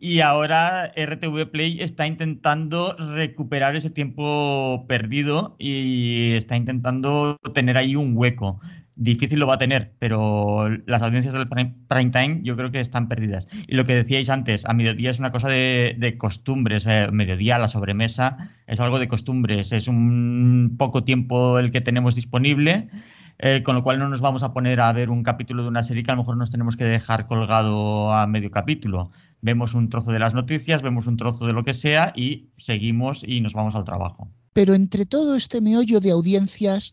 [0.00, 7.94] Y ahora RTV Play está intentando recuperar ese tiempo perdido y está intentando tener ahí
[7.94, 8.60] un hueco
[8.96, 13.08] difícil lo va a tener, pero las audiencias del prime, time yo creo que están
[13.08, 13.48] perdidas.
[13.66, 17.68] Y lo que decíais antes, a mediodía es una cosa de, costumbres, eh, mediodía, la
[17.68, 22.88] sobremesa, es algo de costumbres, es un poco tiempo el que tenemos disponible.
[23.44, 25.82] Eh, con lo cual no nos vamos a poner a ver un capítulo de una
[25.82, 29.10] serie que a lo mejor nos tenemos que dejar colgado a medio capítulo.
[29.40, 33.24] Vemos un trozo de las noticias, vemos un trozo de lo que sea y seguimos
[33.26, 34.28] y nos vamos al trabajo.
[34.52, 36.92] Pero entre todo este meollo de audiencias,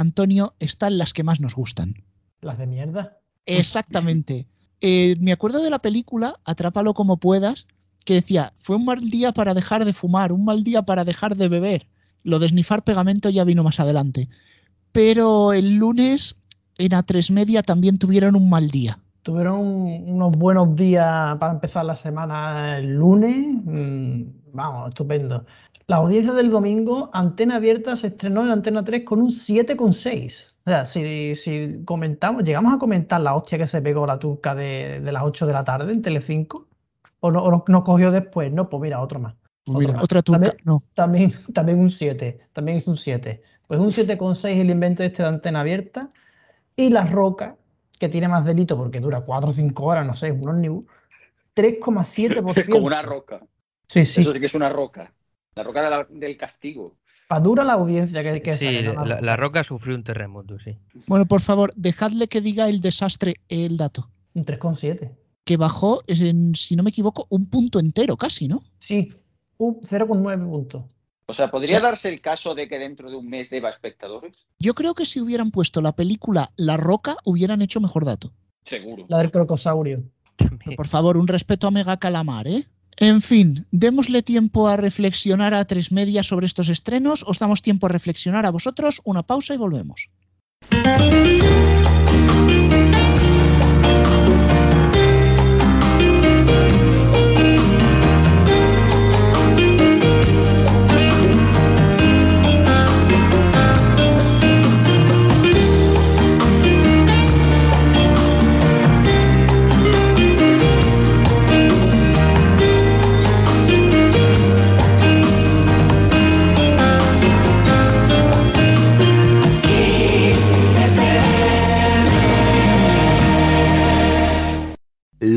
[0.00, 1.94] Antonio, están las que más nos gustan.
[2.40, 3.18] ¿Las de mierda?
[3.44, 4.46] Exactamente.
[4.80, 7.66] Eh, me acuerdo de la película Atrápalo como puedas,
[8.06, 11.36] que decía, fue un mal día para dejar de fumar, un mal día para dejar
[11.36, 11.86] de beber.
[12.22, 14.28] Lo de snifar pegamento ya vino más adelante.
[14.92, 16.36] Pero el lunes
[16.78, 18.98] en A3 Media también tuvieron un mal día.
[19.22, 23.36] Tuvieron unos buenos días para empezar la semana el lunes.
[23.64, 24.22] Mm,
[24.54, 25.44] vamos, estupendo.
[25.90, 30.52] La audiencia del domingo, Antena Abierta se estrenó en Antena 3 con un 7,6.
[30.64, 35.00] O sea, si, comentamos, llegamos a comentar la hostia que se pegó la turca de,
[35.02, 36.68] las 8 de la tarde en Telecinco,
[37.18, 39.34] o, no, nos cogió después, no, pues mira, otro más.
[39.64, 40.84] Pues otra turca, también, no.
[40.94, 43.42] También, también un 7, también hizo un 7.
[43.66, 46.10] Pues un 7,6 el invento este de Antena Abierta.
[46.76, 47.56] Y La Roca,
[47.98, 50.84] que tiene más delito porque dura 4 o 5 horas, no sé, es un ómnibus,
[51.56, 52.54] 3,7%.
[52.56, 53.40] Es como una roca.
[53.88, 54.20] Sí, sí.
[54.20, 55.12] Eso sí que es una roca.
[55.56, 56.96] La roca del castigo.
[57.42, 60.76] dura la audiencia que, que Sí, la, roca sufrió un terremoto, sí.
[61.06, 64.10] Bueno, por favor, dejadle que diga el desastre, el dato.
[64.34, 65.10] Un 3,7.
[65.44, 68.62] Que bajó, en, si no me equivoco, un punto entero casi, ¿no?
[68.78, 69.12] Sí,
[69.58, 70.84] un 0,9 puntos.
[71.26, 74.36] O sea, ¿podría darse el caso de que dentro de un mes deba espectadores?
[74.58, 78.32] Yo creo que si hubieran puesto la película La Roca, hubieran hecho mejor dato.
[78.64, 79.06] Seguro.
[79.08, 80.02] La del crocosaurio.
[80.76, 82.64] por favor, un respeto a Mega Calamar, ¿eh?
[82.96, 87.86] En fin, démosle tiempo a reflexionar a tres medias sobre estos estrenos, os damos tiempo
[87.86, 90.10] a reflexionar a vosotros, una pausa y volvemos.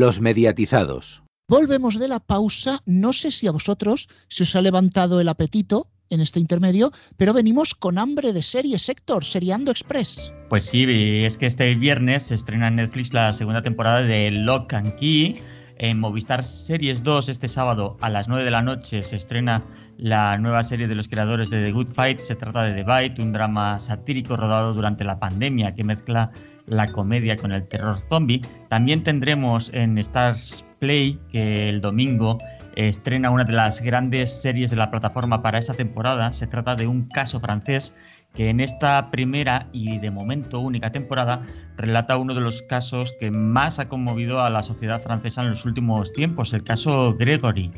[0.03, 1.23] Los mediatizados.
[1.47, 2.81] Volvemos de la pausa.
[2.85, 7.31] No sé si a vosotros se os ha levantado el apetito en este intermedio, pero
[7.31, 10.33] venimos con hambre de serie sector, Seriando Express.
[10.49, 10.83] Pues sí,
[11.23, 15.41] es que este viernes se estrena en Netflix la segunda temporada de Lock and Key.
[15.77, 19.65] En Movistar Series 2 este sábado a las 9 de la noche se estrena
[19.97, 22.19] la nueva serie de los creadores de The Good Fight.
[22.19, 26.33] Se trata de The Bite, un drama satírico rodado durante la pandemia que mezcla
[26.65, 28.41] la comedia con el terror zombie.
[28.69, 32.37] También tendremos en Stars Play, que el domingo
[32.75, 36.33] estrena una de las grandes series de la plataforma para esta temporada.
[36.33, 37.93] Se trata de un caso francés
[38.33, 41.43] que en esta primera y de momento única temporada
[41.77, 45.65] relata uno de los casos que más ha conmovido a la sociedad francesa en los
[45.65, 47.71] últimos tiempos, el caso Gregory,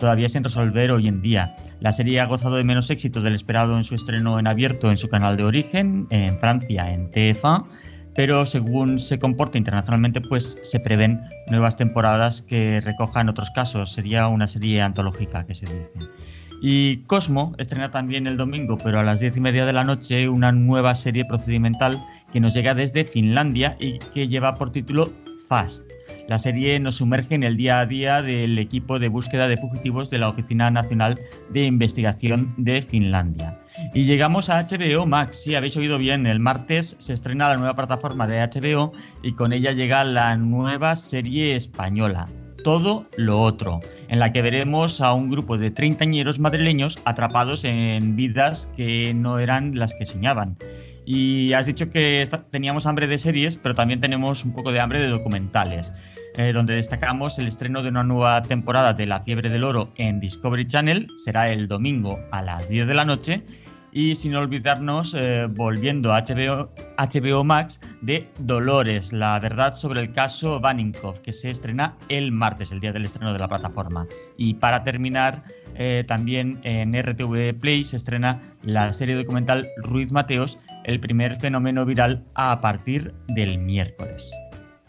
[0.00, 1.54] todavía sin resolver hoy en día.
[1.80, 4.96] La serie ha gozado de menos éxito del esperado en su estreno en abierto en
[4.96, 7.66] su canal de origen, en Francia, en TF1,
[8.18, 11.20] pero según se comporta internacionalmente, pues se prevén
[11.52, 13.92] nuevas temporadas que recojan otros casos.
[13.92, 15.92] Sería una serie antológica que se dice.
[16.60, 20.28] Y Cosmo estrena también el domingo, pero a las diez y media de la noche,
[20.28, 25.12] una nueva serie procedimental que nos llega desde Finlandia y que lleva por título
[25.48, 25.84] Fast.
[26.26, 30.10] La serie nos sumerge en el día a día del equipo de búsqueda de fugitivos
[30.10, 33.60] de la Oficina Nacional de Investigación de Finlandia.
[33.94, 35.42] Y llegamos a HBO Max.
[35.42, 39.52] Si habéis oído bien, el martes se estrena la nueva plataforma de HBO y con
[39.52, 42.28] ella llega la nueva serie española,
[42.64, 48.16] todo lo otro, en la que veremos a un grupo de treintañeros madrileños atrapados en
[48.16, 50.56] vidas que no eran las que soñaban.
[51.10, 55.00] Y has dicho que teníamos hambre de series, pero también tenemos un poco de hambre
[55.00, 55.90] de documentales,
[56.36, 60.20] eh, donde destacamos el estreno de una nueva temporada de La Fiebre del Oro en
[60.20, 63.42] Discovery Channel, será el domingo a las 10 de la noche,
[63.98, 70.12] y sin olvidarnos, eh, volviendo a HBO, HBO Max, de Dolores, la verdad sobre el
[70.12, 74.06] caso Vaninkoff, que se estrena el martes, el día del estreno de la plataforma.
[74.36, 75.42] Y para terminar,
[75.74, 81.84] eh, también en RTV Play se estrena la serie documental Ruiz Mateos, el primer fenómeno
[81.84, 84.30] viral a partir del miércoles.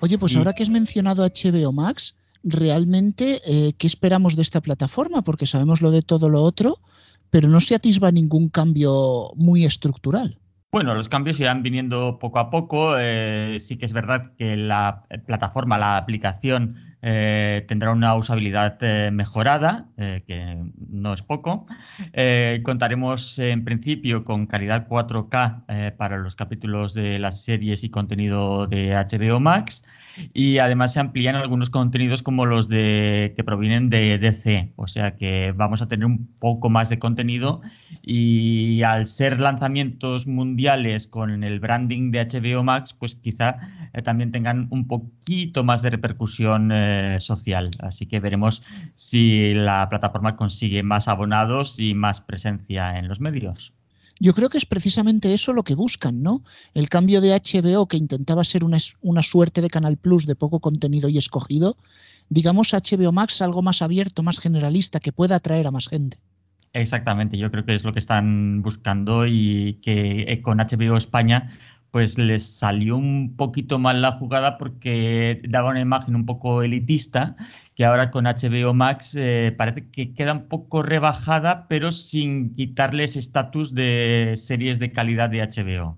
[0.01, 5.23] Oye, pues ahora que has mencionado HBO Max, realmente, eh, ¿qué esperamos de esta plataforma?
[5.23, 6.77] Porque sabemos lo de todo lo otro,
[7.29, 10.39] pero no se atisba ningún cambio muy estructural.
[10.71, 12.95] Bueno, los cambios irán viniendo poco a poco.
[12.99, 19.09] Eh, sí que es verdad que la plataforma, la aplicación, eh, tendrá una usabilidad eh,
[19.11, 20.57] mejorada, que
[20.89, 21.65] no es poco.
[22.63, 28.93] contaremos en principio con calidad 4K para los capítulos de las series y contenido de
[28.93, 29.81] HBO Max
[30.33, 35.15] y además se amplían algunos contenidos como los de que provienen de DC, o sea
[35.15, 37.61] que vamos a tener un poco más de contenido
[38.01, 43.57] y al ser lanzamientos mundiales con el branding de HBO Max, pues quizá
[43.93, 48.63] eh, también tengan un poquito más de repercusión eh, social, así que veremos
[48.95, 53.73] si la plataforma consigue más abonados y más presencia en los medios.
[54.19, 56.43] Yo creo que es precisamente eso lo que buscan, ¿no?
[56.73, 60.59] El cambio de HBO, que intentaba ser una, una suerte de Canal Plus de poco
[60.59, 61.77] contenido y escogido,
[62.27, 66.17] digamos HBO Max algo más abierto, más generalista, que pueda atraer a más gente.
[66.73, 71.57] Exactamente, yo creo que es lo que están buscando y que eh, con HBO España
[71.91, 77.35] pues les salió un poquito mal la jugada porque daba una imagen un poco elitista
[77.79, 83.15] que ahora con HBO Max eh, parece que queda un poco rebajada, pero sin quitarles
[83.15, 85.97] estatus de series de calidad de HBO.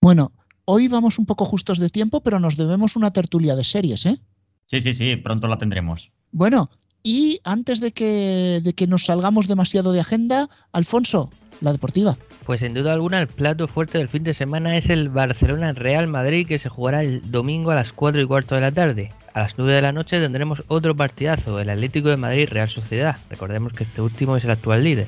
[0.00, 0.32] Bueno,
[0.64, 4.18] hoy vamos un poco justos de tiempo, pero nos debemos una tertulia de series, ¿eh?
[4.66, 6.10] Sí, sí, sí, pronto la tendremos.
[6.32, 6.68] Bueno,
[7.04, 12.16] y antes de que, de que nos salgamos demasiado de agenda, Alfonso, la deportiva.
[12.44, 16.08] Pues sin duda alguna el plato fuerte del fin de semana es el Barcelona Real
[16.08, 19.12] Madrid que se jugará el domingo a las 4 y cuarto de la tarde.
[19.32, 23.16] A las 9 de la noche tendremos otro partidazo, el Atlético de Madrid Real Sociedad.
[23.30, 25.06] Recordemos que este último es el actual líder.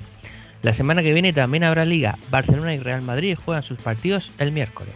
[0.63, 2.17] La semana que viene también habrá liga.
[2.31, 4.95] Barcelona y Real Madrid juegan sus partidos el miércoles.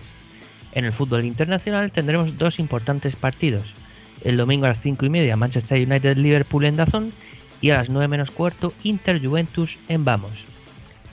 [0.71, 3.75] En el fútbol internacional tendremos dos importantes partidos.
[4.23, 7.13] El domingo a las 5 y media Manchester United Liverpool en Dazón
[7.61, 10.45] y a las 9 menos cuarto Inter Juventus en Vamos.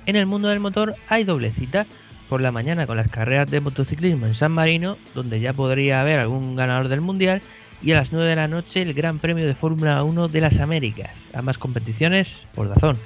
[0.06, 1.88] En el mundo del motor hay doble cita
[2.30, 6.20] por la mañana con las carreras de motociclismo en San Marino, donde ya podría haber
[6.20, 7.42] algún ganador del mundial,
[7.84, 10.60] y a las 9 de la noche el Gran Premio de Fórmula 1 de las
[10.60, 12.98] Américas, ambas competiciones por Dazón.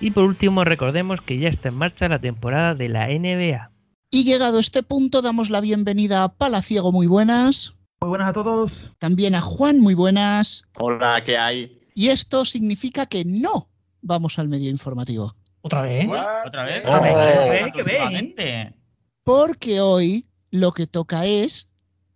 [0.00, 3.70] Y por último, recordemos que ya está en marcha la temporada de la NBA.
[4.10, 7.74] Y llegado este punto, damos la bienvenida a Palaciego, muy buenas.
[8.00, 8.90] Muy buenas a todos.
[8.98, 10.64] También a Juan, muy buenas.
[10.78, 11.80] Hola, ¿qué hay?
[11.94, 13.68] Y esto significa que no
[14.02, 15.34] vamos al medio informativo.
[15.62, 16.08] ¿Otra vez?
[16.46, 16.84] ¿Otra vez?
[16.84, 17.72] A ver, Oh.
[17.72, 18.74] ¿Qué ven?
[19.22, 21.69] Porque hoy lo que toca es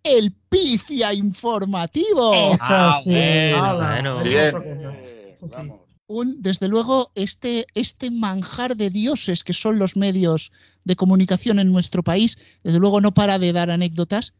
[0.05, 2.33] el pifia informativo.
[2.53, 3.09] Eso Ah, sí.
[3.11, 5.73] bueno, eso Bien.
[6.07, 10.51] Un, desde luego, este, este manjar de dioses que son los medios
[10.83, 14.33] de comunicación en nuestro país, desde luego no para de dar anécdotas.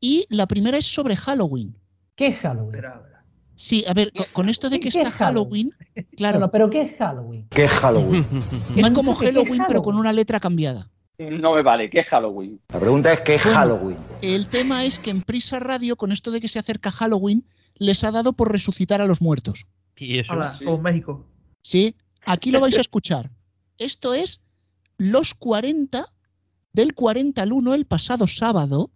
[0.00, 1.76] Y la primera es sobre Halloween.
[2.16, 2.82] ¿Qué es Halloween?
[3.54, 5.70] Sí, a ver, con, con esto de que ¿Qué está es Halloween?
[5.70, 7.46] Halloween, claro, Bueno, pero ¿qué es Halloween?
[7.48, 8.24] ¿Qué es Halloween?
[8.76, 10.90] es como dicho que ¿qué es Halloween, pero con una letra cambiada.
[11.18, 12.60] No me vale, que es Halloween.
[12.68, 13.58] La pregunta es ¿qué es Bueno.
[13.58, 13.98] Halloween?
[14.20, 17.44] El tema es que en Prisa Radio, con esto de que se acerca Halloween,
[17.76, 19.66] les ha dado por resucitar a los muertos.
[19.96, 20.32] Y eso.
[20.32, 20.64] Hola, sí.
[20.64, 21.24] somos México.
[21.62, 21.94] Sí,
[22.26, 23.30] aquí lo vais a escuchar.
[23.78, 24.42] Esto es
[24.98, 26.06] Los 40
[26.72, 28.90] del 40 al 1 el pasado sábado,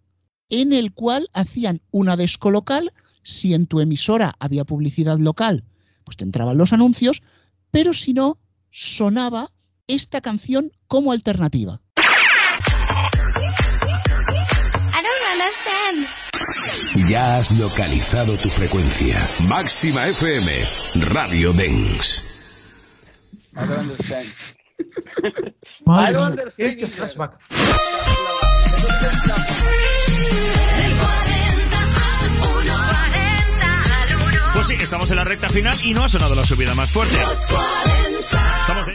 [0.49, 2.93] en el cual hacían una desco local.
[3.23, 5.65] Si en tu emisora había publicidad local,
[6.05, 7.23] pues te entraban los anuncios,
[7.71, 8.39] pero si no,
[8.71, 9.53] sonaba
[9.87, 11.81] esta canción como alternativa.
[17.09, 19.31] Ya has localizado tu frecuencia.
[19.41, 20.69] Máxima FM,
[21.07, 22.23] Radio Dens.
[23.57, 24.61] I don't understand.
[25.87, 26.39] I don't
[26.93, 27.39] flashback.
[34.53, 37.17] Pues sí, estamos en la recta final y no ha sonado la subida más fuerte.
[38.61, 38.87] Estamos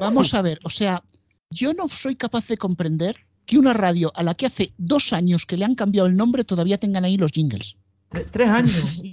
[0.00, 1.02] Vamos a ver, o sea,
[1.50, 3.16] yo no soy capaz de comprender
[3.46, 6.44] que una radio a la que hace dos años que le han cambiado el nombre
[6.44, 7.76] todavía tengan ahí los jingles.
[8.10, 9.02] Tre- Tres años.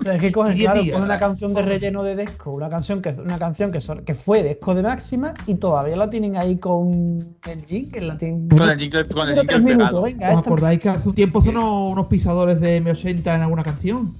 [0.00, 0.98] O sea, es que cogen, claro, días.
[1.00, 4.82] una canción de relleno de Desco, una canción que una canción que, fue Desco de
[4.82, 9.28] máxima y todavía la tienen ahí con el jingle, la tienen Con el jingle, con
[9.28, 12.82] el jingle minutos, venga, ¿Os esta- acordáis que hace un tiempo sonó unos pisadores de
[12.82, 14.14] M80 en alguna canción?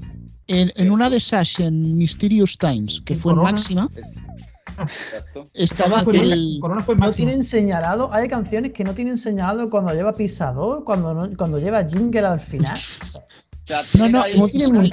[0.48, 3.52] En, en una de esas, en Mysterious Times, que fue Corona.
[3.52, 3.88] máxima,
[4.80, 5.44] Exacto.
[5.54, 6.58] estaba Corona fue, el...
[6.60, 11.14] Corona fue no tienen señalado, hay canciones que no tienen señalado cuando lleva pisador, cuando
[11.14, 12.76] no- cuando lleva jingle al final.
[13.98, 14.50] No, no, el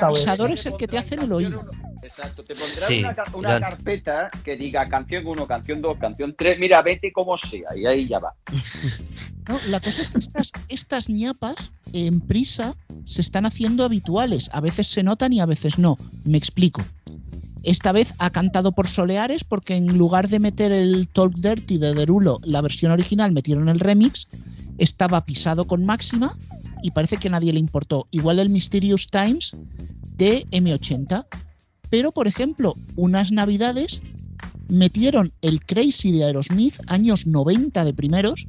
[0.10, 1.64] pisador es el que te hace en el oído.
[2.04, 6.60] Exacto, te pondrá Sí, una, carpeta que diga canción 1, canción 2, canción 3.
[6.60, 8.34] Mira, vete como sea, y ahí ya va.
[9.48, 11.56] No, la cosa es que estas, estas ñapas
[11.94, 12.76] en prisa
[13.06, 14.50] se están haciendo habituales.
[14.52, 15.98] A veces se notan y a veces no.
[16.26, 16.82] Me explico.
[17.66, 21.96] Esta vez ha cantado por Soleares porque en lugar de meter el Talk Dirty de
[21.96, 24.28] Derulo, la versión original, metieron el remix.
[24.78, 26.38] Estaba pisado con máxima
[26.84, 28.08] y parece que nadie le importó.
[28.12, 29.54] Igual el Mysterious Times
[30.16, 31.26] de M80.
[31.90, 34.00] Pero, por ejemplo, unas navidades
[34.68, 38.48] metieron el Crazy de Aerosmith, años 90 de primeros,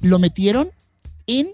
[0.00, 0.70] lo metieron
[1.26, 1.48] en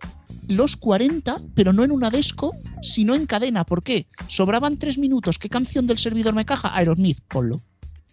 [0.49, 2.53] los 40, pero no en una desco,
[2.83, 3.65] sino en cadena.
[3.65, 4.07] ¿Por qué?
[4.29, 5.39] Sobraban tres minutos.
[5.39, 6.75] ¿Qué canción del servidor me caja?
[6.77, 7.61] Aerosmith, ponlo.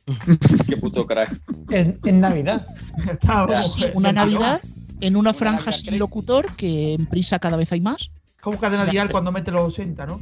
[0.67, 1.39] Qué puto crack.
[1.69, 2.65] En, en Navidad.
[3.11, 4.61] Está- Sí, sí, una Navidad
[5.01, 8.09] en una franja sin locutor, que en prisa cada vez hay más.
[8.41, 10.21] Como cadena dial cuando mete los 80, ¿no?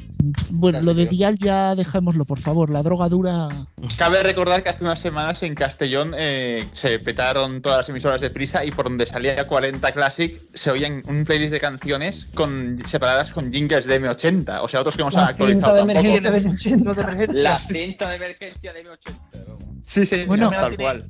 [0.49, 2.71] Bueno, lo de Dial ya dejémoslo, por favor.
[2.71, 3.47] La droga dura.
[3.95, 8.31] Cabe recordar que hace unas semanas en Castellón eh, se petaron todas las emisoras de
[8.31, 13.31] prisa y por donde salía 40 Classic se oían un playlist de canciones con, separadas
[13.31, 14.61] con jingles de M80.
[14.63, 15.99] O sea, otros que han La cinta actualizado de tampoco.
[15.99, 16.41] emergencia de
[16.83, 17.01] Los de 80.
[17.11, 17.43] emergencia.
[17.43, 19.47] La cinta de emergencia de M80.
[19.47, 19.63] vamos.
[19.83, 20.49] Sí, sí, Bueno.
[20.49, 21.05] tal cual.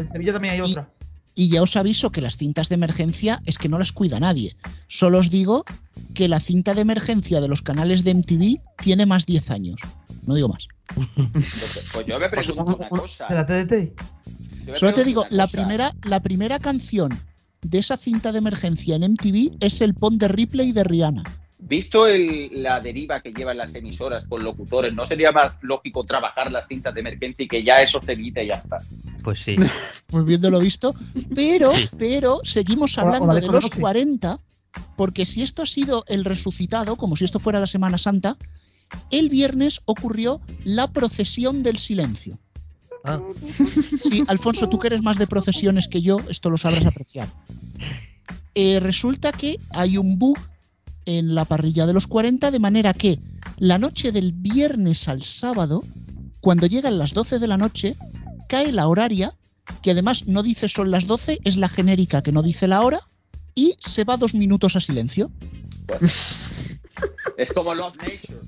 [0.00, 0.88] En Sevilla también hay Y- otra.
[1.38, 4.56] Y ya os aviso que las cintas de emergencia es que no las cuida nadie.
[4.88, 5.66] Solo os digo
[6.14, 9.80] que la cinta de emergencia de los canales de MTV tiene más 10 años.
[10.26, 10.66] No digo más.
[11.92, 13.26] Pues yo me pregunto una cosa.
[13.28, 14.78] De la TDT.
[14.78, 17.16] Solo te digo, la primera, la primera canción
[17.60, 21.22] de esa cinta de emergencia en MTV es el Pon de Ripley de Rihanna.
[21.58, 26.52] Visto el- la deriva que llevan las emisoras con locutores, ¿no sería más lógico trabajar
[26.52, 28.78] las cintas de emergencia y que ya eso se evite y ya está?
[29.24, 29.56] Pues sí.
[30.08, 30.94] Pues viéndolo visto.
[31.34, 31.88] Pero, Sí.
[31.98, 33.80] pero seguimos hablando de de los Sonosi.
[33.80, 34.38] 40,
[34.96, 38.36] porque si esto ha sido el resucitado, como si esto fuera la Semana Santa,
[39.10, 42.38] el viernes ocurrió la procesión del silencio.
[43.02, 47.28] Ah, Sí, Alfonso, tú que eres más de procesiones que yo, esto lo sabrás apreciar.
[48.54, 50.38] Eh, resulta que hay un bug
[51.06, 53.18] en la parrilla de los 40, de manera que
[53.58, 55.82] la noche del viernes al sábado,
[56.40, 57.96] cuando llegan las 12 de la noche,
[58.48, 59.34] cae la horaria,
[59.82, 63.00] que además no dice son las 12, es la genérica que no dice la hora,
[63.54, 65.30] y se va dos minutos a silencio.
[67.36, 68.38] Es como Love Nature.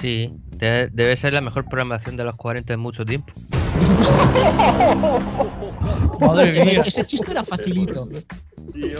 [0.00, 0.30] sí.
[0.52, 3.32] Debe, debe ser la mejor programación de los 40 en mucho tiempo.
[6.20, 6.82] Madre A ver, mía.
[6.86, 8.08] ese chiste era facilito.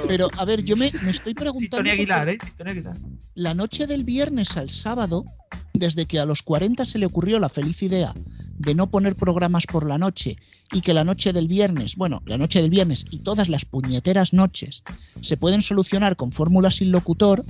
[0.08, 1.78] Pero, a ver, yo me, me estoy preguntando...
[1.78, 2.38] Tony Aguilar, ¿eh?
[2.56, 2.96] Tony Aguilar.
[3.34, 5.24] la noche del viernes al sábado,
[5.72, 8.14] desde que a los 40 se le ocurrió la feliz idea
[8.60, 10.36] de no poner programas por la noche
[10.72, 14.34] y que la noche del viernes, bueno, la noche del viernes y todas las puñeteras
[14.34, 14.82] noches
[15.22, 17.42] se pueden solucionar con fórmulas sin locutor,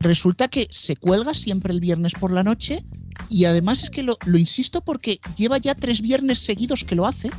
[0.00, 2.84] resulta que se cuelga siempre el viernes por la noche
[3.28, 7.06] y además es que lo, lo insisto porque lleva ya tres viernes seguidos que lo
[7.06, 7.30] hace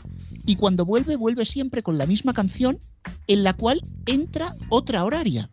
[0.48, 2.80] y cuando vuelve vuelve siempre con la misma canción
[3.28, 5.52] en la cual entra otra horaria.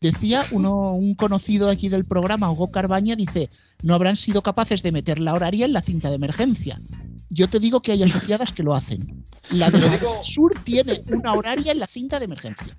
[0.00, 3.50] Decía uno, un conocido aquí del programa, Hugo Carbaña, dice,
[3.82, 6.80] no habrán sido capaces de meter la horaria en la cinta de emergencia.
[7.28, 9.24] Yo te digo que hay asociadas que lo hacen.
[9.50, 12.76] La de Sur tiene una horaria en la cinta de emergencia.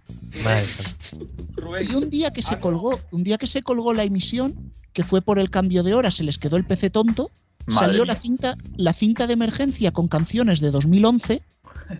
[1.56, 4.72] Rubén, Y un día que se Ah, colgó, un día que se colgó la emisión,
[4.94, 7.30] que fue por el cambio de hora, se les quedó el PC tonto,
[7.66, 11.42] Madre salió la cinta, la cinta de emergencia con canciones de 2011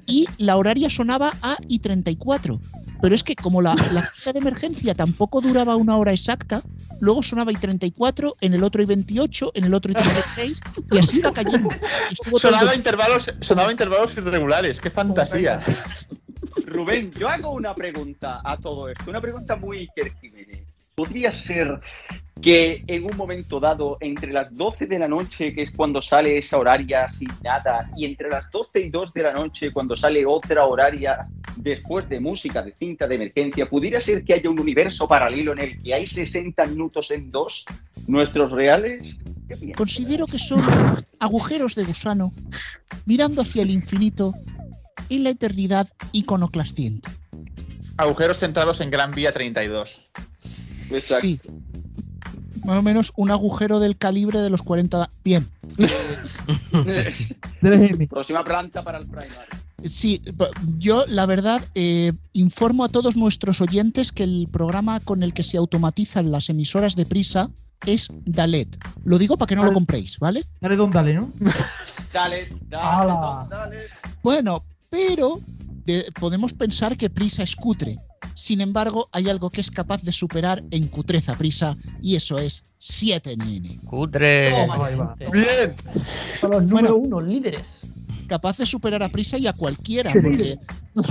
[0.06, 2.60] y la horaria sonaba a y 34.
[3.02, 6.62] Pero es que como la, la ficha de emergencia tampoco duraba una hora exacta,
[7.00, 10.62] luego sonaba y 34, en el otro y 28, en el otro y 36,
[10.92, 11.70] y así iba cayendo.
[12.12, 15.62] Estuvo Sonaba intervalos, sonaba intervalos irregulares, qué fantasía.
[16.66, 20.64] Rubén, yo hago una pregunta a todo esto, una pregunta muy Iker Jiménez.
[20.96, 21.80] ¿Podría ser
[22.42, 26.38] que en un momento dado, entre las 12 de la noche, que es cuando sale
[26.38, 30.26] esa horaria sin nada, y entre las 12 y 2 de la noche, cuando sale
[30.26, 31.28] otra horaria
[31.58, 35.60] después de música de cinta de emergencia, pudiera ser que haya un universo paralelo en
[35.60, 37.66] el que hay 60 minutos en dos,
[38.08, 39.04] nuestros reales?
[39.76, 40.66] Considero que son
[41.20, 42.34] agujeros de gusano
[43.06, 44.34] mirando hacia el infinito
[45.10, 47.10] en la eternidad iconoclasciente.
[47.98, 50.02] Agujeros centrados en Gran Vía 32.
[50.92, 51.22] Exacto.
[51.22, 51.40] Sí.
[52.68, 55.10] Más o menos un agujero del calibre de los 40.
[55.24, 55.48] Bien.
[58.10, 59.30] Próxima planta para el Primar.
[59.86, 60.20] Sí,
[60.78, 65.44] yo la verdad eh, informo a todos nuestros oyentes que el programa con el que
[65.44, 67.50] se automatizan las emisoras de prisa
[67.86, 68.78] es Dalet.
[69.06, 70.44] Lo digo para que no lo compréis, ¿vale?
[70.60, 71.32] Dale don dale, ¿no?
[72.14, 73.48] Dale, dale, ¡Hala!
[73.50, 73.78] dale.
[74.24, 75.40] Bueno, pero
[75.86, 77.98] de- podemos pensar que prisa es cutre.
[78.36, 82.64] Sin embargo, hay algo que es capaz de superar en cutreza prisa y eso es
[82.82, 83.82] 7NN.
[83.86, 84.52] Cutre.
[84.52, 85.16] Toma, ahí va.
[85.18, 85.38] gente.
[85.38, 85.76] Bien.
[86.40, 87.18] Son los número Bueno.
[87.18, 87.66] uno, líderes.
[88.28, 90.60] capaz de superar a Prisa y a cualquiera, porque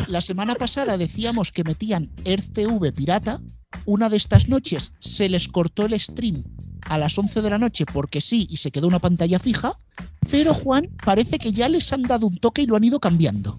[0.09, 3.41] la semana pasada decíamos que metían EarthTV pirata,
[3.87, 6.45] una de estas noches se les cortó el stream
[6.83, 9.79] a las 11 de la noche porque sí y se quedó una pantalla fija,
[10.31, 13.59] pero Juan parece que ya les han dado un toque y lo han ido cambiando.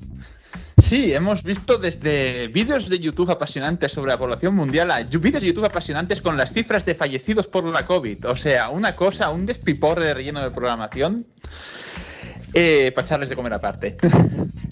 [0.80, 5.48] Sí, hemos visto desde vídeos de YouTube apasionantes sobre la población mundial a vídeos de
[5.48, 8.28] YouTube apasionantes con las cifras de fallecidos por la COVID.
[8.30, 11.26] O sea, una cosa, un despiporre de relleno de programación
[12.54, 13.98] eh, para echarles de comer aparte.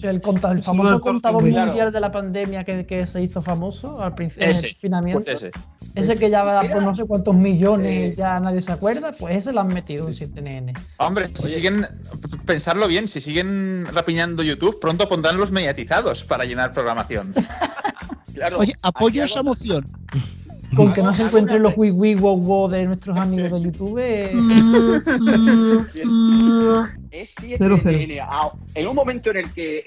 [0.02, 1.66] El, conta- el famoso del contador corte, claro.
[1.68, 5.22] mundial de la pandemia que, que se hizo famoso al principio el Ese, confinamiento.
[5.24, 5.50] Pues ese.
[5.94, 8.14] Ese que ya va por no sé cuántos millones, Eh.
[8.16, 10.78] ya nadie se acuerda, pues ese lo han metido en 7NN.
[10.98, 11.54] Hombre, si Oye.
[11.54, 11.86] siguen,
[12.44, 17.32] pensarlo bien, si siguen rapiñando YouTube, pronto pondrán los mediatizados para llenar programación.
[18.34, 19.82] Claro, Oye, apoyo esa moción.
[20.76, 23.98] Con que no se encuentren los wii wii wow wow de nuestros amigos de YouTube.
[23.98, 24.30] eh,
[27.22, 28.20] Es Cero, 7NN.
[28.22, 29.78] Ah, En un momento en el que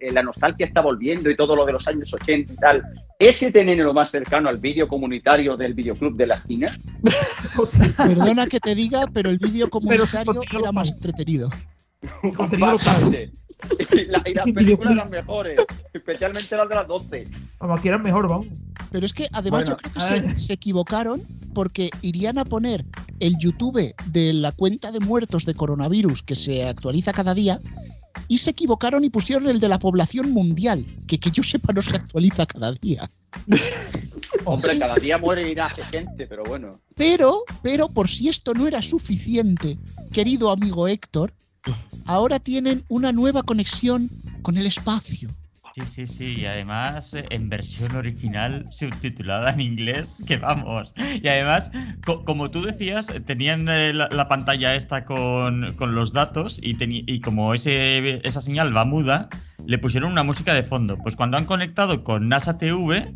[0.00, 2.82] el- la nostalgia está volviendo y todo lo de los años 80 y tal,
[3.18, 6.70] ¿es 7NN lo más cercano al vídeo comunitario del videoclub de la esquina?
[7.96, 11.50] Perdona que te diga, pero el vídeo comunitario era más entretenido.
[12.58, 13.30] Bastante.
[13.92, 15.60] Y, la- y las películas eran mejores,
[15.92, 17.28] especialmente las de las 12.
[17.58, 18.46] Vamos, aquí eran mejor, vamos.
[18.90, 21.20] Pero es que además Bueno, yo creo que se, equivocaron
[21.54, 22.84] porque irían a poner
[23.20, 27.60] el YouTube de la cuenta de muertos de coronavirus que se actualiza cada día
[28.28, 31.82] y se equivocaron y pusieron el de la población mundial, que que yo sepa no
[31.82, 33.10] se actualiza cada día.
[34.44, 36.80] Hombre, cada día muere y nace gente, pero bueno.
[36.96, 39.78] Pero, pero por si esto no era suficiente,
[40.12, 41.32] querido amigo Héctor,
[42.06, 44.08] ahora tienen una nueva conexión
[44.42, 45.30] con el espacio.
[45.74, 50.92] Sí, sí, sí, y además eh, en versión original subtitulada en inglés, que vamos.
[51.22, 51.70] Y además,
[52.04, 56.76] co- como tú decías, tenían eh, la, la pantalla esta con, con los datos y,
[56.80, 59.28] y como ese, esa señal va muda,
[59.66, 60.96] le pusieron una música de fondo.
[60.98, 63.14] Pues cuando han conectado con NASA TV,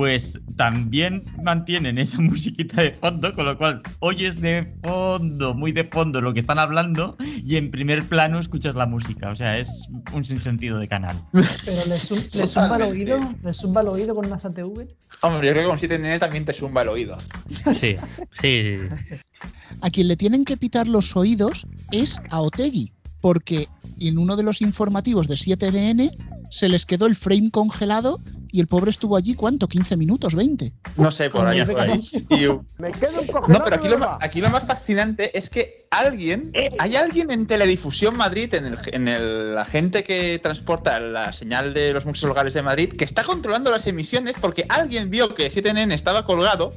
[0.00, 5.84] pues también mantienen esa musiquita de fondo, con lo cual oyes de fondo, muy de
[5.84, 9.28] fondo lo que están hablando y en primer plano escuchas la música.
[9.28, 11.18] O sea, es un sinsentido de canal.
[11.32, 14.88] Pero le, le zumba el oído, le zumba el oído con NASA TV.
[15.20, 17.18] Hombre, yo creo que con 7NN también te zumba el oído.
[17.50, 17.96] Sí, sí,
[18.40, 18.78] sí.
[19.82, 23.68] A quien le tienen que pitar los oídos es a Otegui, porque
[24.00, 26.10] en uno de los informativos de 7NN
[26.50, 28.18] se les quedó el frame congelado
[28.52, 29.68] y el pobre estuvo allí, ¿cuánto?
[29.68, 30.34] ¿15 minutos?
[30.36, 30.72] ¿20?
[30.96, 32.00] No sé, por ahí, Como por ahí.
[32.30, 32.46] Y-
[33.48, 37.46] No, pero aquí lo, ma- aquí lo más fascinante es que alguien, hay alguien en
[37.46, 42.28] Teledifusión Madrid, en, el, en el- la gente que transporta la señal de los museos
[42.28, 46.72] locales de Madrid, que está controlando las emisiones porque alguien vio que 7NN estaba colgado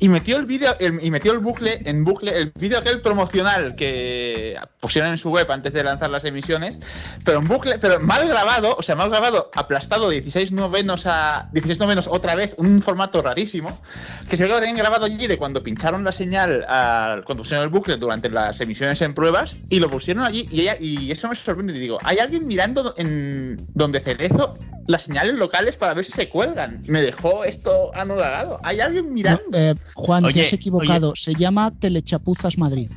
[0.00, 4.56] y metió el vídeo y metió el bucle en bucle el vídeo aquel promocional que
[4.80, 6.78] pusieron en su web antes de lanzar las emisiones,
[7.24, 11.11] pero en bucle, pero mal grabado, o sea, mal grabado, aplastado 16 novenos a
[11.52, 13.80] 16 novenos otra vez, un formato rarísimo,
[14.28, 17.42] que se ve que lo tenían grabado allí de cuando pincharon la señal, al- cuando
[17.42, 21.10] pusieron el bucle durante las emisiones en pruebas, y lo pusieron allí, y, ella- y
[21.10, 21.74] eso me sorprende.
[21.76, 24.56] Y digo, ¿hay alguien mirando en donde Cerezo
[24.88, 26.82] las señales locales para ver si se cuelgan?
[26.86, 28.58] Me dejó esto anodado.
[28.64, 29.42] ¿Hay alguien No, mirando?
[29.52, 31.14] eh, Juan, Oye, te has equivocado.
[31.16, 32.90] Se llama Telechapuzas Madrid.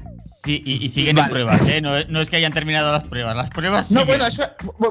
[0.45, 1.81] Sí, y, y siguen en pruebas, ¿eh?
[1.81, 4.07] No, no es que hayan terminado las pruebas, las pruebas No, siguen.
[4.07, 4.43] bueno eso,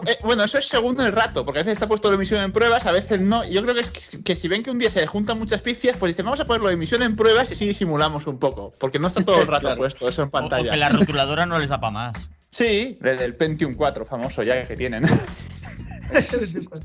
[0.07, 2.51] eh, bueno, eso es según el rato, porque a veces está puesto la emisión en
[2.53, 3.45] pruebas, a veces no.
[3.49, 5.97] Yo creo que es que, que si ven que un día se juntan muchas picias,
[5.97, 8.99] pues dicen, vamos a ponerlo de emisión en pruebas y sí disimulamos un poco, porque
[8.99, 9.77] no está todo el rato Claro.
[9.79, 10.71] puesto eso en O- o pantalla.
[10.73, 12.15] que la rotuladora no les da para más.
[12.51, 15.05] Sí, el del Pentium 4 famoso ya que tienen.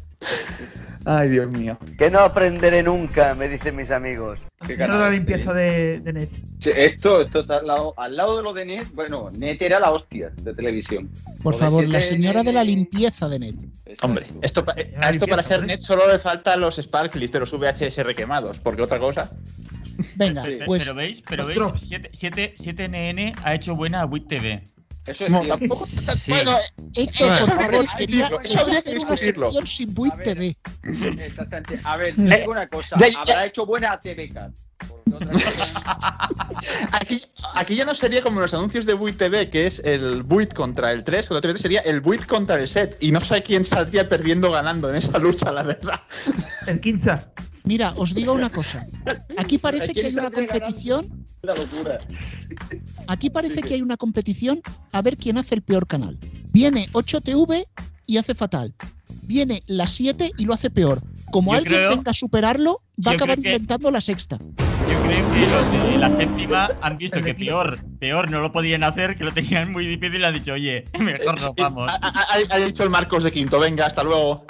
[1.06, 1.78] Ay, Dios mío.
[1.98, 4.40] Que no aprenderé nunca, me dicen mis amigos.
[4.68, 6.30] Qué No la limpieza de, de net.
[6.60, 8.88] Sí, Esto, esto está al lado, al lado de lo de Net.
[8.94, 11.10] Bueno, Net era la hostia de televisión.
[11.42, 13.56] Por Lo favor, la 7N, señora de la limpieza de net.
[14.02, 17.52] Hombre, esto, pa- a esto para ser net solo le faltan los sparkles de los
[17.58, 19.32] VHS requemados, porque otra cosa.
[20.16, 21.88] Venga, pues pero veis, pero veis, drops.
[21.88, 24.64] 7, 7, 7NN ha hecho buena WIT TV.
[25.10, 25.88] Eso es No, tampoco.
[26.28, 26.58] Bueno,
[26.96, 29.52] esto, Eso habría que quería, discutirlo, eso habría que discutirlo.
[29.66, 30.14] sin Buit.
[30.24, 30.58] TV.
[31.24, 31.80] Exactamente.
[31.84, 32.96] A ver, te digo una cosa.
[33.00, 33.20] Ya, ya.
[33.20, 34.38] Habrá hecho buena TVK.
[36.92, 37.22] Aquí,
[37.56, 40.92] aquí ya no sería como los anuncios de Buit TV, que es el Buit contra
[40.92, 42.96] el 3, contra el TV, sería el Buit contra el set.
[43.00, 46.02] Y no sé quién saldría perdiendo o ganando en esa lucha, la verdad.
[46.68, 47.32] El Kinsa.
[47.70, 48.84] Mira, os digo una cosa.
[49.38, 51.26] Aquí parece ¿A que hay una competición.
[51.44, 52.00] La locura.
[53.08, 54.60] Aquí parece que hay una competición
[54.92, 56.18] a ver quién hace el peor canal.
[56.52, 57.66] Viene 8TV
[58.08, 58.74] y hace fatal.
[59.22, 61.04] Viene la 7 y lo hace peor.
[61.32, 64.40] Como Yo alguien creo- venga a superarlo, va a acabar creo que- inventando la sexta.
[64.40, 68.82] Yo creo que los de la séptima han visto que peor, peor no lo podían
[68.84, 71.88] hacer, que lo tenían muy difícil y han dicho, oye, mejor no vamos.
[71.88, 74.48] Ha, ha- ha- ha dicho el Marcos de Quinto, venga, hasta luego.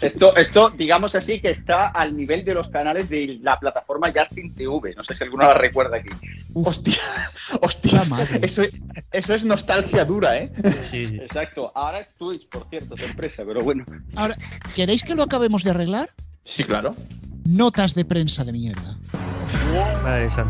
[0.00, 4.54] Esto, esto, digamos así, que está al nivel de los canales de la plataforma Justin
[4.54, 4.94] TV.
[4.96, 6.08] No sé si alguno la recuerda aquí.
[6.54, 6.96] Hostia,
[7.60, 8.02] hostia.
[8.08, 8.40] Madre.
[8.42, 8.80] Eso, es-
[9.12, 10.52] eso es nostalgia dura, ¿eh?
[10.90, 11.16] Sí, sí.
[11.20, 11.70] Exacto.
[11.74, 13.84] Ahora es Twitch, por cierto, de empresa, pero bueno.
[14.16, 14.34] Ahora,
[14.74, 16.10] ¿queréis que lo acabemos de arreglar?
[16.44, 16.94] Sí, claro.
[17.44, 18.96] Notas de prensa de mierda.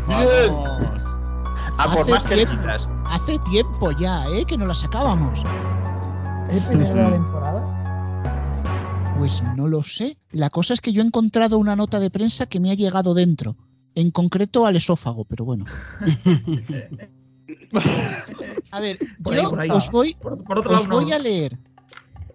[0.07, 0.77] Vamos.
[1.77, 2.67] A por Hace más que tiempo.
[3.09, 4.43] Hace tiempo ya, ¿eh?
[4.47, 5.39] Que no la sacábamos.
[6.49, 7.82] ¿Es el primero de la temporada?
[9.17, 10.17] Pues no lo sé.
[10.31, 13.13] La cosa es que yo he encontrado una nota de prensa que me ha llegado
[13.13, 13.55] dentro.
[13.95, 15.65] En concreto al esófago, pero bueno.
[18.71, 19.69] A ver, Por ahí, yo por ahí.
[19.69, 20.95] os voy, Por, por otro lado, os no.
[21.01, 21.57] voy a leer.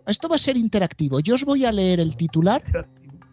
[0.07, 1.21] Esto va a ser interactivo.
[1.21, 2.63] Yo os voy a leer el titular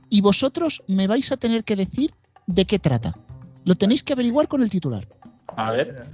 [0.09, 2.11] y vosotros me vais a tener que decir
[2.47, 3.15] de qué trata.
[3.63, 5.07] Lo tenéis que averiguar con el titular.
[5.55, 6.05] A ver.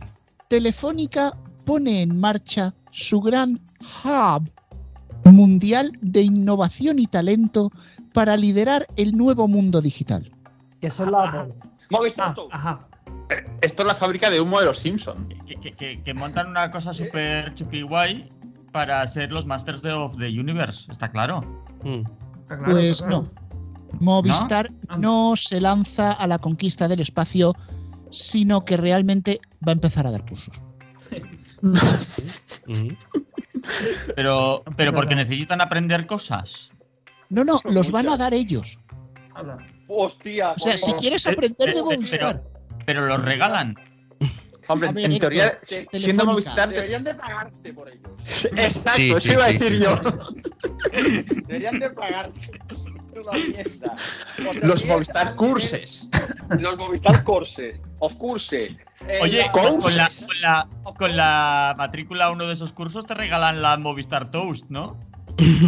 [0.49, 1.33] Telefónica
[1.65, 3.59] pone en marcha su gran
[4.03, 4.49] hub
[5.25, 7.71] mundial de innovación y talento
[8.13, 10.31] para liderar el nuevo mundo digital.
[10.79, 11.47] Que son las dos.
[11.89, 12.53] Movistar Ah, Toast.
[12.53, 12.79] ajá.
[13.61, 15.21] Esto es la fábrica de humo de los Simpsons.
[15.47, 18.27] Que, que- que- que montan una cosa súper chupi guay
[18.71, 21.41] para ser los Masters de- of the Universe, está claro.
[21.83, 22.03] Mm.
[22.41, 23.27] Está claro, Pues está claro.
[23.33, 23.99] no.
[23.99, 24.97] Movistar ¿No?
[25.29, 27.53] no se lanza a la conquista del espacio,
[28.09, 30.55] sino que realmente va a empezar a dar cursos.
[34.15, 36.69] Pero, pero porque necesitan aprender cosas.
[37.29, 38.77] No, no, los van a dar ellos.
[39.87, 40.51] Hostia.
[40.53, 42.41] O sea, si quieres aprender de pero- Movistar,
[42.85, 43.75] Pero los regalan.
[44.67, 46.25] Hombre, ver, en teoría, te- siendo.
[46.25, 46.69] Movistar.
[46.69, 48.15] Deberían de pagarte por ello.
[48.55, 49.79] Exacto, Sí, eso sí, iba a decir sí.
[49.79, 49.99] yo.
[51.47, 52.51] Deberían de pagarte.
[53.15, 53.95] Una mierda.
[54.35, 56.07] Sea, Los Movistar es- Courses.
[56.59, 57.75] Los Movistar Courses.
[57.99, 58.75] Of Course.
[59.07, 59.63] Eh, Oye, la- con
[59.95, 64.29] la, con, la, con la matrícula a uno de esos cursos te regalan la Movistar
[64.29, 64.95] Toast, ¿no?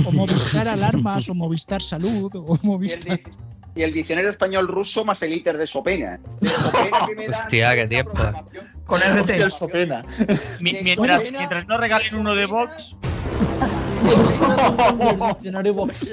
[0.05, 3.19] o Movistar Alarmas, o Movistar Salud, o y, el, Movistar.
[3.75, 6.19] y el diccionario español ruso más el ITER de Sopena.
[6.41, 8.13] De Sopena que me dan Hostia, qué tiempo.
[8.85, 9.29] Con Hostia, RT.
[9.41, 10.03] el Sopena.
[10.59, 12.95] Mientras, Sopena- mientras no regalen uno de Vox,
[15.33, 16.05] diccionario Vox.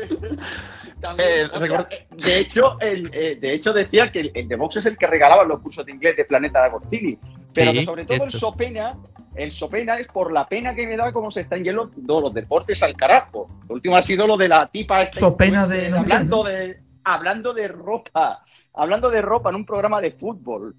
[1.01, 4.57] También, Eh, sea, eh, de hecho, el, eh, de hecho decía que el, el de
[4.57, 7.19] Vox es el que regalaba los cursos de inglés de Planeta de Agostini.
[7.55, 8.31] Pero Sí, que sobre todo el.
[8.33, 8.97] Sopena,
[9.35, 12.83] el Sopena es por la pena que me da cómo se están yendo los deportes
[12.83, 13.49] al carajo.
[13.69, 17.67] Lo último ha sido lo de la tipa esta Sopena de- hablando de hablando de
[17.69, 18.43] ropa,
[18.75, 20.75] hablando de ropa en un programa de fútbol.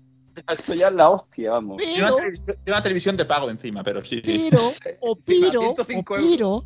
[0.49, 1.81] Esto ya es la hostia, vamos.
[1.81, 4.59] Una, Pero, televisión, y una televisión de pago encima, pero sí, pero,
[5.01, 6.27] o piro, o 105 euros.
[6.29, 6.63] piro,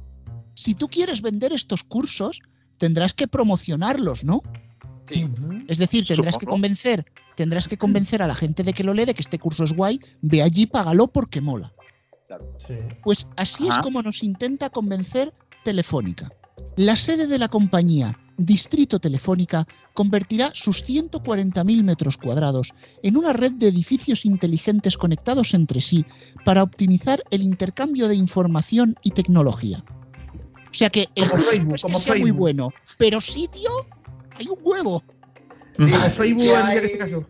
[0.53, 2.41] si tú quieres vender estos cursos,
[2.77, 4.41] tendrás que promocionarlos, ¿no?
[5.07, 5.25] Sí.
[5.67, 7.05] Es decir, tendrás que convencer,
[7.35, 9.73] tendrás que convencer a la gente de que lo lee, de que este curso es
[9.73, 11.71] guay, ve allí, págalo porque mola.
[12.67, 12.75] Sí.
[13.03, 15.31] Pues así es como nos intenta convencer
[15.63, 16.31] Telefónica.
[16.75, 23.53] La sede de la compañía, Distrito Telefónica, convertirá sus 140.000 metros cuadrados en una red
[23.53, 26.05] de edificios inteligentes conectados entre sí
[26.43, 29.83] para optimizar el intercambio de información y tecnología.
[30.75, 32.37] O sea que el Como Facebook, no es que como sea muy Facebook.
[32.39, 33.69] bueno, pero sitio
[34.37, 35.01] hay un huevo.
[36.13, 37.25] Facebook Sí, en hay- este caso.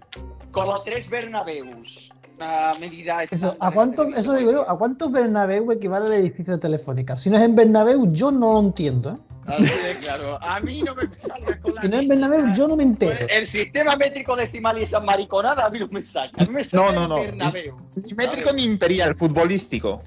[0.51, 2.09] Como tres Bernabeus.
[2.37, 3.23] una medida.
[3.23, 7.15] Eso, ¿a cuánto, eso digo yo, ¿a cuántos Bernabéu equivale el edificio de Telefónica?
[7.15, 9.11] Si no es en Bernabéu, yo no lo entiendo.
[9.11, 9.17] ¿eh?
[9.45, 10.37] Así de claro.
[10.41, 11.81] A mí no me salga con la.
[11.81, 13.27] Si no es en Bernabéu, yo no me entero.
[13.29, 16.43] El sistema métrico decimal y esas mariconadas a mí no me saca.
[16.43, 17.19] A mí me No, saca no, no.
[17.21, 17.77] Bernabéu.
[17.95, 20.01] Ni métrico ni imperial, futbolístico.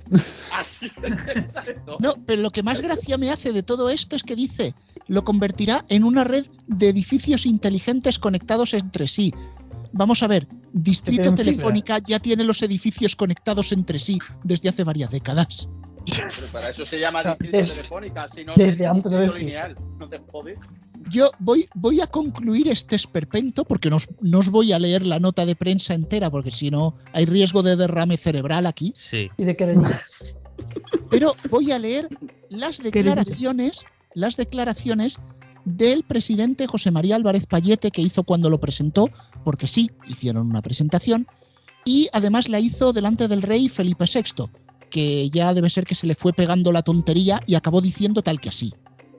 [1.99, 4.74] No, pero lo que más gracia me hace de todo esto es que dice,
[5.07, 9.32] lo convertirá en una red de edificios inteligentes conectados entre sí.
[9.93, 11.34] Vamos a ver, Distrito.
[11.34, 15.68] Telefónica ya tiene los edificios conectados entre sí desde hace varias décadas.
[16.16, 19.76] Pero para eso se llama distrito telefónica, si no desde es antes de lineal.
[19.98, 20.59] No te jodes.
[21.11, 25.06] Yo voy, voy a concluir este esperpento porque no os, no os voy a leer
[25.06, 28.94] la nota de prensa entera porque si no hay riesgo de derrame cerebral aquí.
[29.11, 29.28] Sí.
[29.36, 29.74] Y de que
[31.11, 32.09] Pero voy a leer
[32.50, 33.84] las declaraciones,
[34.14, 35.18] las declaraciones
[35.64, 39.11] del presidente José María Álvarez Payete que hizo cuando lo presentó,
[39.44, 41.26] porque sí, hicieron una presentación,
[41.84, 44.48] y además la hizo delante del rey Felipe VI,
[44.91, 48.41] que ya debe ser que se le fue pegando la tontería y acabó diciendo tal
[48.41, 48.74] que así.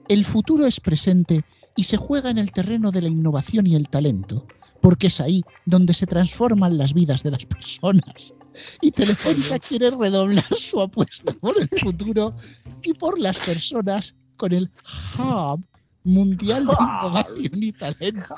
[0.08, 1.44] El futuro es presente
[1.76, 4.46] y se juega en el terreno de la innovación y el talento,
[4.82, 8.34] porque es ahí donde se transforman las vidas de las personas.
[8.82, 12.34] Y Telefónica quiere redoblar su apuesta por el futuro
[12.82, 14.70] y por las personas con el
[15.18, 15.64] Hub
[16.04, 18.36] Mundial de Innovación y Talento.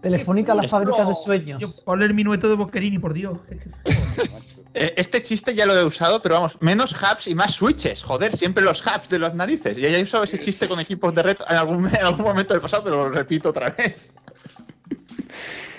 [0.00, 1.60] Telefónica la fábrica de sueños.
[1.60, 3.38] Yo, ponle el minueto de Boccherini, por Dios.
[4.78, 8.02] Eh, Este chiste ya lo he usado, pero vamos, menos hubs y más switches.
[8.02, 9.76] Joder, siempre los hubs de las narices.
[9.76, 12.60] Ya he usado ese chiste con equipos de red en algún, en algún momento del
[12.60, 14.08] pasado, pero lo repito otra vez.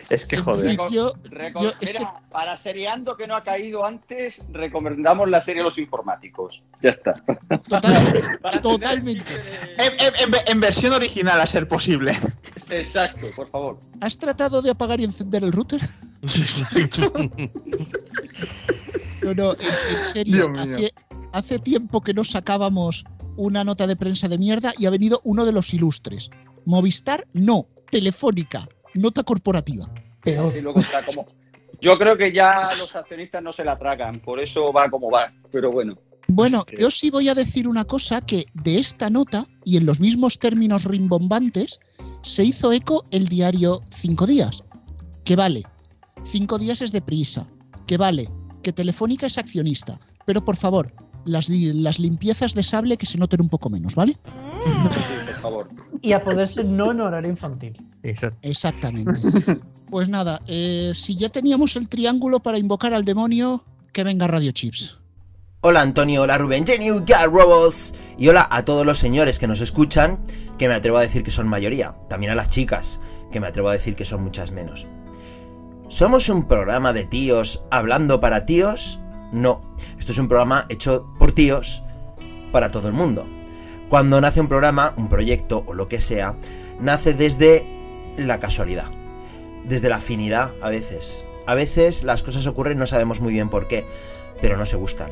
[0.09, 0.75] Es que joder.
[0.89, 1.13] Yo-
[1.81, 1.95] es
[2.31, 6.63] para seriando que no ha caído antes, recomendamos la serie Los Informáticos.
[6.81, 7.13] Ya está.
[7.69, 8.37] Totalmente.
[8.41, 9.23] Para totalmente.
[9.77, 12.17] En, en- en- en versión original, a ser posible.
[12.71, 13.79] Exacto, por favor.
[14.01, 15.81] ¿Has tratado de apagar y encender el router?
[19.21, 20.53] No, no, en, en serio.
[20.57, 20.93] Hace,
[21.33, 23.03] hace tiempo que no sacábamos
[23.35, 26.29] una nota de prensa de mierda y ha venido uno de los ilustres.
[26.65, 27.67] Movistar, no.
[27.91, 29.89] Telefónica, nota corporativa.
[30.25, 31.25] Y luego está como.
[31.81, 35.31] Yo creo que ya los accionistas no se la tragan, por eso va como va.
[35.51, 35.97] Pero bueno.
[36.27, 39.99] Bueno, yo sí voy a decir una cosa que de esta nota, y en los
[39.99, 41.79] mismos términos rimbombantes,
[42.21, 44.63] se hizo eco el diario Cinco Días.
[45.23, 45.63] Que vale,
[46.25, 47.45] Cinco Días es deprisa.
[47.87, 48.29] Que vale,
[48.63, 49.99] que Telefónica es accionista.
[50.25, 50.91] Pero por favor,
[51.25, 54.17] las, las limpiezas de sable que se noten un poco menos, ¿vale?
[54.63, 55.69] Por favor.
[56.01, 57.77] Y a poder ser no en horario infantil.
[58.41, 59.19] Exactamente.
[59.89, 64.51] Pues nada, eh, si ya teníamos el triángulo para invocar al demonio, que venga Radio
[64.51, 64.97] Chips.
[65.61, 69.61] Hola Antonio, hola Rubén, Jenny, Car Robots y hola a todos los señores que nos
[69.61, 70.19] escuchan,
[70.57, 72.99] que me atrevo a decir que son mayoría, también a las chicas,
[73.31, 74.87] que me atrevo a decir que son muchas menos.
[75.89, 78.99] ¿Somos un programa de tíos hablando para tíos?
[79.31, 79.61] No,
[79.97, 81.81] esto es un programa hecho por tíos
[82.51, 83.25] para todo el mundo.
[83.89, 86.35] Cuando nace un programa, un proyecto o lo que sea,
[86.79, 87.65] nace desde
[88.17, 88.91] la casualidad,
[89.65, 91.25] desde la afinidad a veces.
[91.47, 93.87] A veces las cosas ocurren no sabemos muy bien por qué,
[94.41, 95.09] pero no se buscan.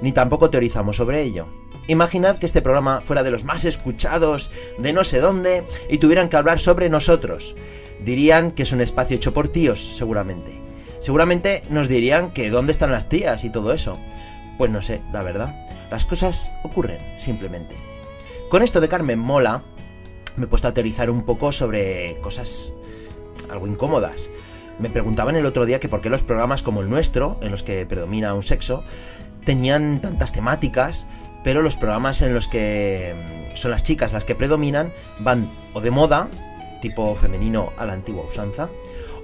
[0.00, 1.46] Ni tampoco teorizamos sobre ello.
[1.88, 6.28] Imaginad que este programa fuera de los más escuchados de no sé dónde y tuvieran
[6.28, 7.56] que hablar sobre nosotros.
[8.04, 10.60] Dirían que es un espacio hecho por tíos, seguramente.
[11.00, 13.98] Seguramente nos dirían que dónde están las tías y todo eso.
[14.58, 15.64] Pues no sé, la verdad.
[15.90, 17.74] Las cosas ocurren, simplemente.
[18.50, 19.62] Con esto de Carmen Mola,
[20.36, 22.74] me he puesto a teorizar un poco sobre cosas
[23.50, 24.30] algo incómodas.
[24.78, 27.62] Me preguntaban el otro día que por qué los programas como el nuestro, en los
[27.62, 28.84] que predomina un sexo,
[29.44, 31.06] tenían tantas temáticas,
[31.44, 33.14] pero los programas en los que
[33.52, 36.28] mm, son las chicas las que predominan van o de moda,
[36.80, 38.68] tipo femenino a la antigua usanza,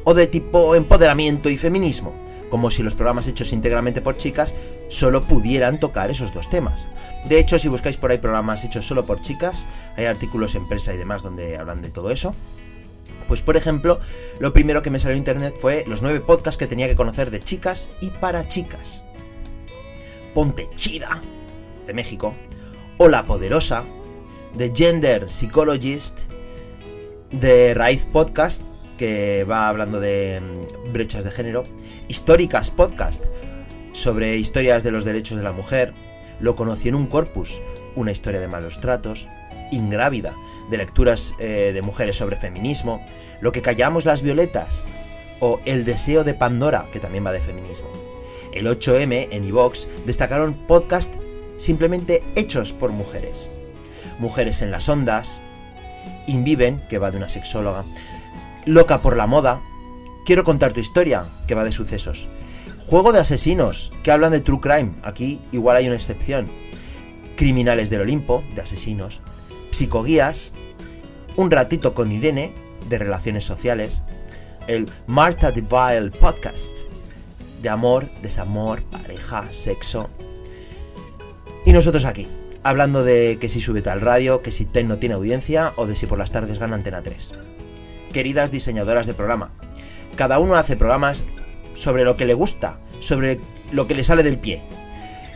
[0.04, 2.14] o de tipo empoderamiento y feminismo,
[2.50, 4.54] como si los programas hechos íntegramente por chicas
[4.88, 6.88] solo pudieran tocar esos dos temas.
[7.26, 10.94] De hecho, si buscáis por ahí programas hechos solo por chicas, hay artículos en prensa
[10.94, 12.34] y demás donde hablan de todo eso.
[13.26, 14.00] Pues por ejemplo,
[14.38, 17.30] lo primero que me salió en internet fue los nueve podcasts que tenía que conocer
[17.30, 19.04] de chicas y para chicas.
[20.34, 21.22] Ponte Chida,
[21.86, 22.34] de México,
[22.98, 23.84] o La Poderosa,
[24.54, 26.22] de Gender Psychologist,
[27.30, 28.62] de Raíz Podcast,
[28.98, 31.64] que va hablando de mm, brechas de género,
[32.08, 33.26] Históricas Podcast,
[33.92, 35.94] sobre historias de los derechos de la mujer,
[36.40, 37.62] Lo conocí en un corpus,
[37.94, 39.28] una historia de malos tratos,
[39.70, 40.34] Ingrávida,
[40.68, 43.04] de lecturas eh, de mujeres sobre feminismo,
[43.40, 44.84] Lo que callamos las violetas,
[45.38, 48.13] o El deseo de Pandora, que también va de feminismo.
[48.54, 51.18] El 8M en iVox destacaron podcasts
[51.58, 53.50] simplemente hechos por mujeres.
[54.18, 55.40] Mujeres en las ondas,
[56.26, 57.84] Inviven, que va de una sexóloga,
[58.64, 59.60] Loca por la moda,
[60.24, 62.26] Quiero contar tu historia, que va de sucesos.
[62.86, 64.94] Juego de asesinos, que hablan de true crime.
[65.02, 66.50] Aquí igual hay una excepción.
[67.36, 69.20] Criminales del Olimpo, de asesinos.
[69.70, 70.54] Psicoguías.
[71.36, 72.54] Un ratito con Irene,
[72.88, 74.02] de relaciones sociales.
[74.66, 76.86] El Marta Deville Podcast,
[77.64, 80.10] de amor, desamor, pareja, sexo.
[81.64, 82.28] Y nosotros aquí,
[82.62, 85.96] hablando de que si sube al radio, que si TEN no tiene audiencia o de
[85.96, 87.32] si por las tardes gana Antena 3.
[88.12, 89.50] Queridas diseñadoras de programa,
[90.14, 91.24] cada uno hace programas
[91.72, 93.40] sobre lo que le gusta, sobre
[93.72, 94.62] lo que le sale del pie.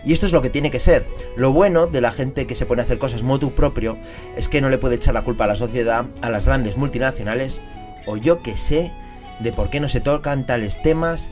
[0.05, 1.07] Y esto es lo que tiene que ser.
[1.35, 3.97] Lo bueno de la gente que se pone a hacer cosas motu propio
[4.37, 7.63] es que no le puede echar la culpa a la sociedad, a las grandes multinacionales,
[8.07, 8.93] o yo que sé,
[9.41, 11.31] de por qué no se tocan tales temas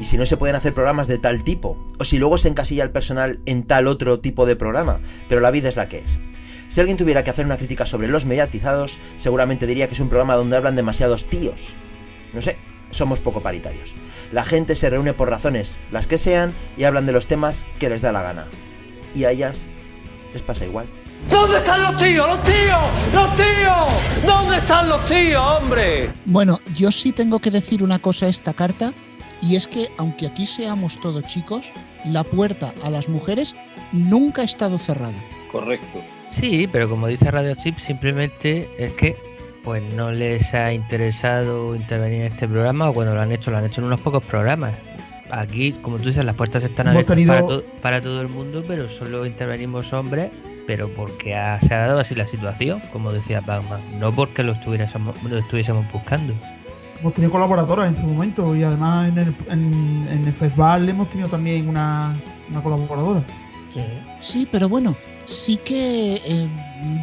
[0.00, 2.82] y si no se pueden hacer programas de tal tipo, o si luego se encasilla
[2.82, 6.18] el personal en tal otro tipo de programa, pero la vida es la que es.
[6.68, 10.08] Si alguien tuviera que hacer una crítica sobre los mediatizados, seguramente diría que es un
[10.08, 11.74] programa donde hablan demasiados tíos.
[12.32, 12.56] No sé,
[12.90, 13.94] somos poco paritarios.
[14.32, 17.88] La gente se reúne por razones, las que sean, y hablan de los temas que
[17.88, 18.46] les da la gana.
[19.14, 19.64] Y a ellas
[20.32, 20.86] les pasa igual.
[21.30, 22.26] ¿Dónde están los tíos?
[22.26, 22.80] ¡Los tíos!
[23.12, 24.26] ¡Los tíos!
[24.26, 26.12] ¿Dónde están los tíos, hombre?
[26.24, 28.92] Bueno, yo sí tengo que decir una cosa a esta carta,
[29.46, 31.70] y es que aunque aquí seamos todos chicos,
[32.04, 33.54] la puerta a las mujeres
[33.92, 35.14] nunca ha estado cerrada.
[35.52, 36.00] Correcto.
[36.40, 39.16] Sí, pero como dice Radio Chip, simplemente es que
[39.62, 43.56] pues no les ha interesado intervenir en este programa, o cuando lo han hecho, lo
[43.58, 44.74] han hecho en unos pocos programas.
[45.30, 48.62] Aquí, como tú dices, las puertas están abiertas tenido- para, to- para todo el mundo,
[48.68, 50.30] pero solo intervenimos hombres,
[50.66, 54.52] pero porque ha- se ha dado así la situación, como decía Batman, no porque lo
[54.52, 56.34] estuviésemos, lo estuviésemos buscando.
[57.04, 61.10] Hemos tenido colaboradoras en su momento y además en el, en, en el festival hemos
[61.10, 62.16] tenido también una,
[62.48, 63.22] una colaboradora.
[64.20, 64.96] Sí, pero bueno,
[65.26, 66.48] sí que eh,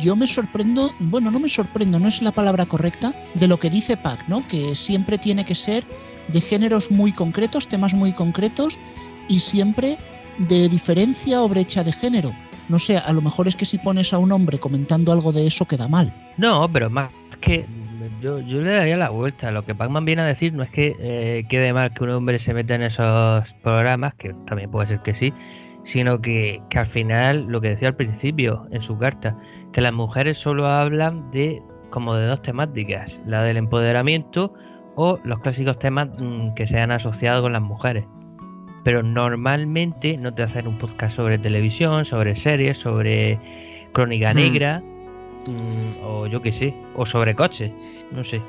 [0.02, 3.70] yo me sorprendo, bueno, no me sorprendo, no es la palabra correcta, de lo que
[3.70, 4.42] dice Pac, ¿no?
[4.48, 5.84] Que siempre tiene que ser
[6.30, 8.80] de géneros muy concretos, temas muy concretos
[9.28, 10.00] y siempre
[10.40, 12.32] de diferencia o brecha de género.
[12.70, 15.46] No sé, a lo mejor es que si pones a un hombre comentando algo de
[15.46, 16.12] eso queda mal.
[16.38, 17.66] No, pero más que
[18.22, 19.52] yo, yo le daría la vuelta.
[19.52, 22.40] Lo que Pac-Man viene a decir no es que eh, quede mal que un hombre
[22.40, 25.34] se meta en esos programas, que también puede ser que sí,
[25.84, 29.38] sino que, que al final, lo que decía al principio en su carta,
[29.74, 34.54] que las mujeres solo hablan de como de dos temáticas, la del empoderamiento
[34.96, 38.06] o los clásicos temas mm, que se han asociado con las mujeres.
[38.84, 43.38] Pero normalmente no te hacen un podcast sobre televisión, sobre series, sobre
[43.92, 44.38] crónica Hmm.
[44.38, 44.84] negra,
[45.48, 47.72] mm, o yo qué sé, o sobre coches,
[48.12, 48.42] no sé.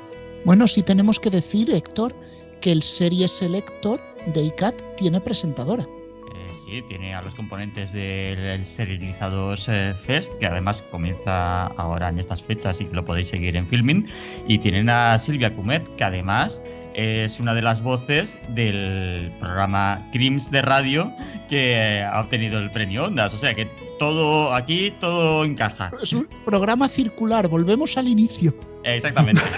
[0.45, 2.13] Bueno, sí tenemos que decir, Héctor,
[2.61, 4.01] que el Serie Selector
[4.33, 5.83] de ICAT tiene presentadora.
[5.83, 12.19] Eh, sí, tiene a los componentes del Serializados eh, Fest, que además comienza ahora en
[12.19, 14.07] estas fechas y que lo podéis seguir en Filming.
[14.47, 16.61] Y tienen a Silvia Cumet, que además
[16.93, 21.11] es una de las voces del programa Crims de Radio
[21.49, 23.33] que ha obtenido el premio Ondas.
[23.33, 23.67] O sea que
[24.03, 25.91] todo aquí, todo encaja.
[26.01, 28.53] Es un programa circular, volvemos al inicio.
[28.83, 29.41] Exactamente.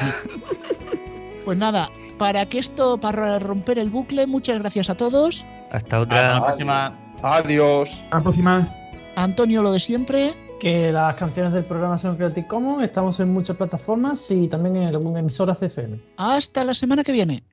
[1.46, 1.88] Pues nada,
[2.18, 5.46] para que esto, para romper el bucle, muchas gracias a todos.
[5.72, 6.42] Hasta otra.
[6.42, 6.92] próxima.
[7.22, 8.04] Adiós.
[8.10, 8.70] A la próxima.
[9.16, 10.34] Antonio, lo de siempre.
[10.60, 15.18] Que las canciones del programa son Creative Commons, estamos en muchas plataformas y también en
[15.18, 16.00] emisoras de FM.
[16.18, 17.44] Hasta la semana que viene.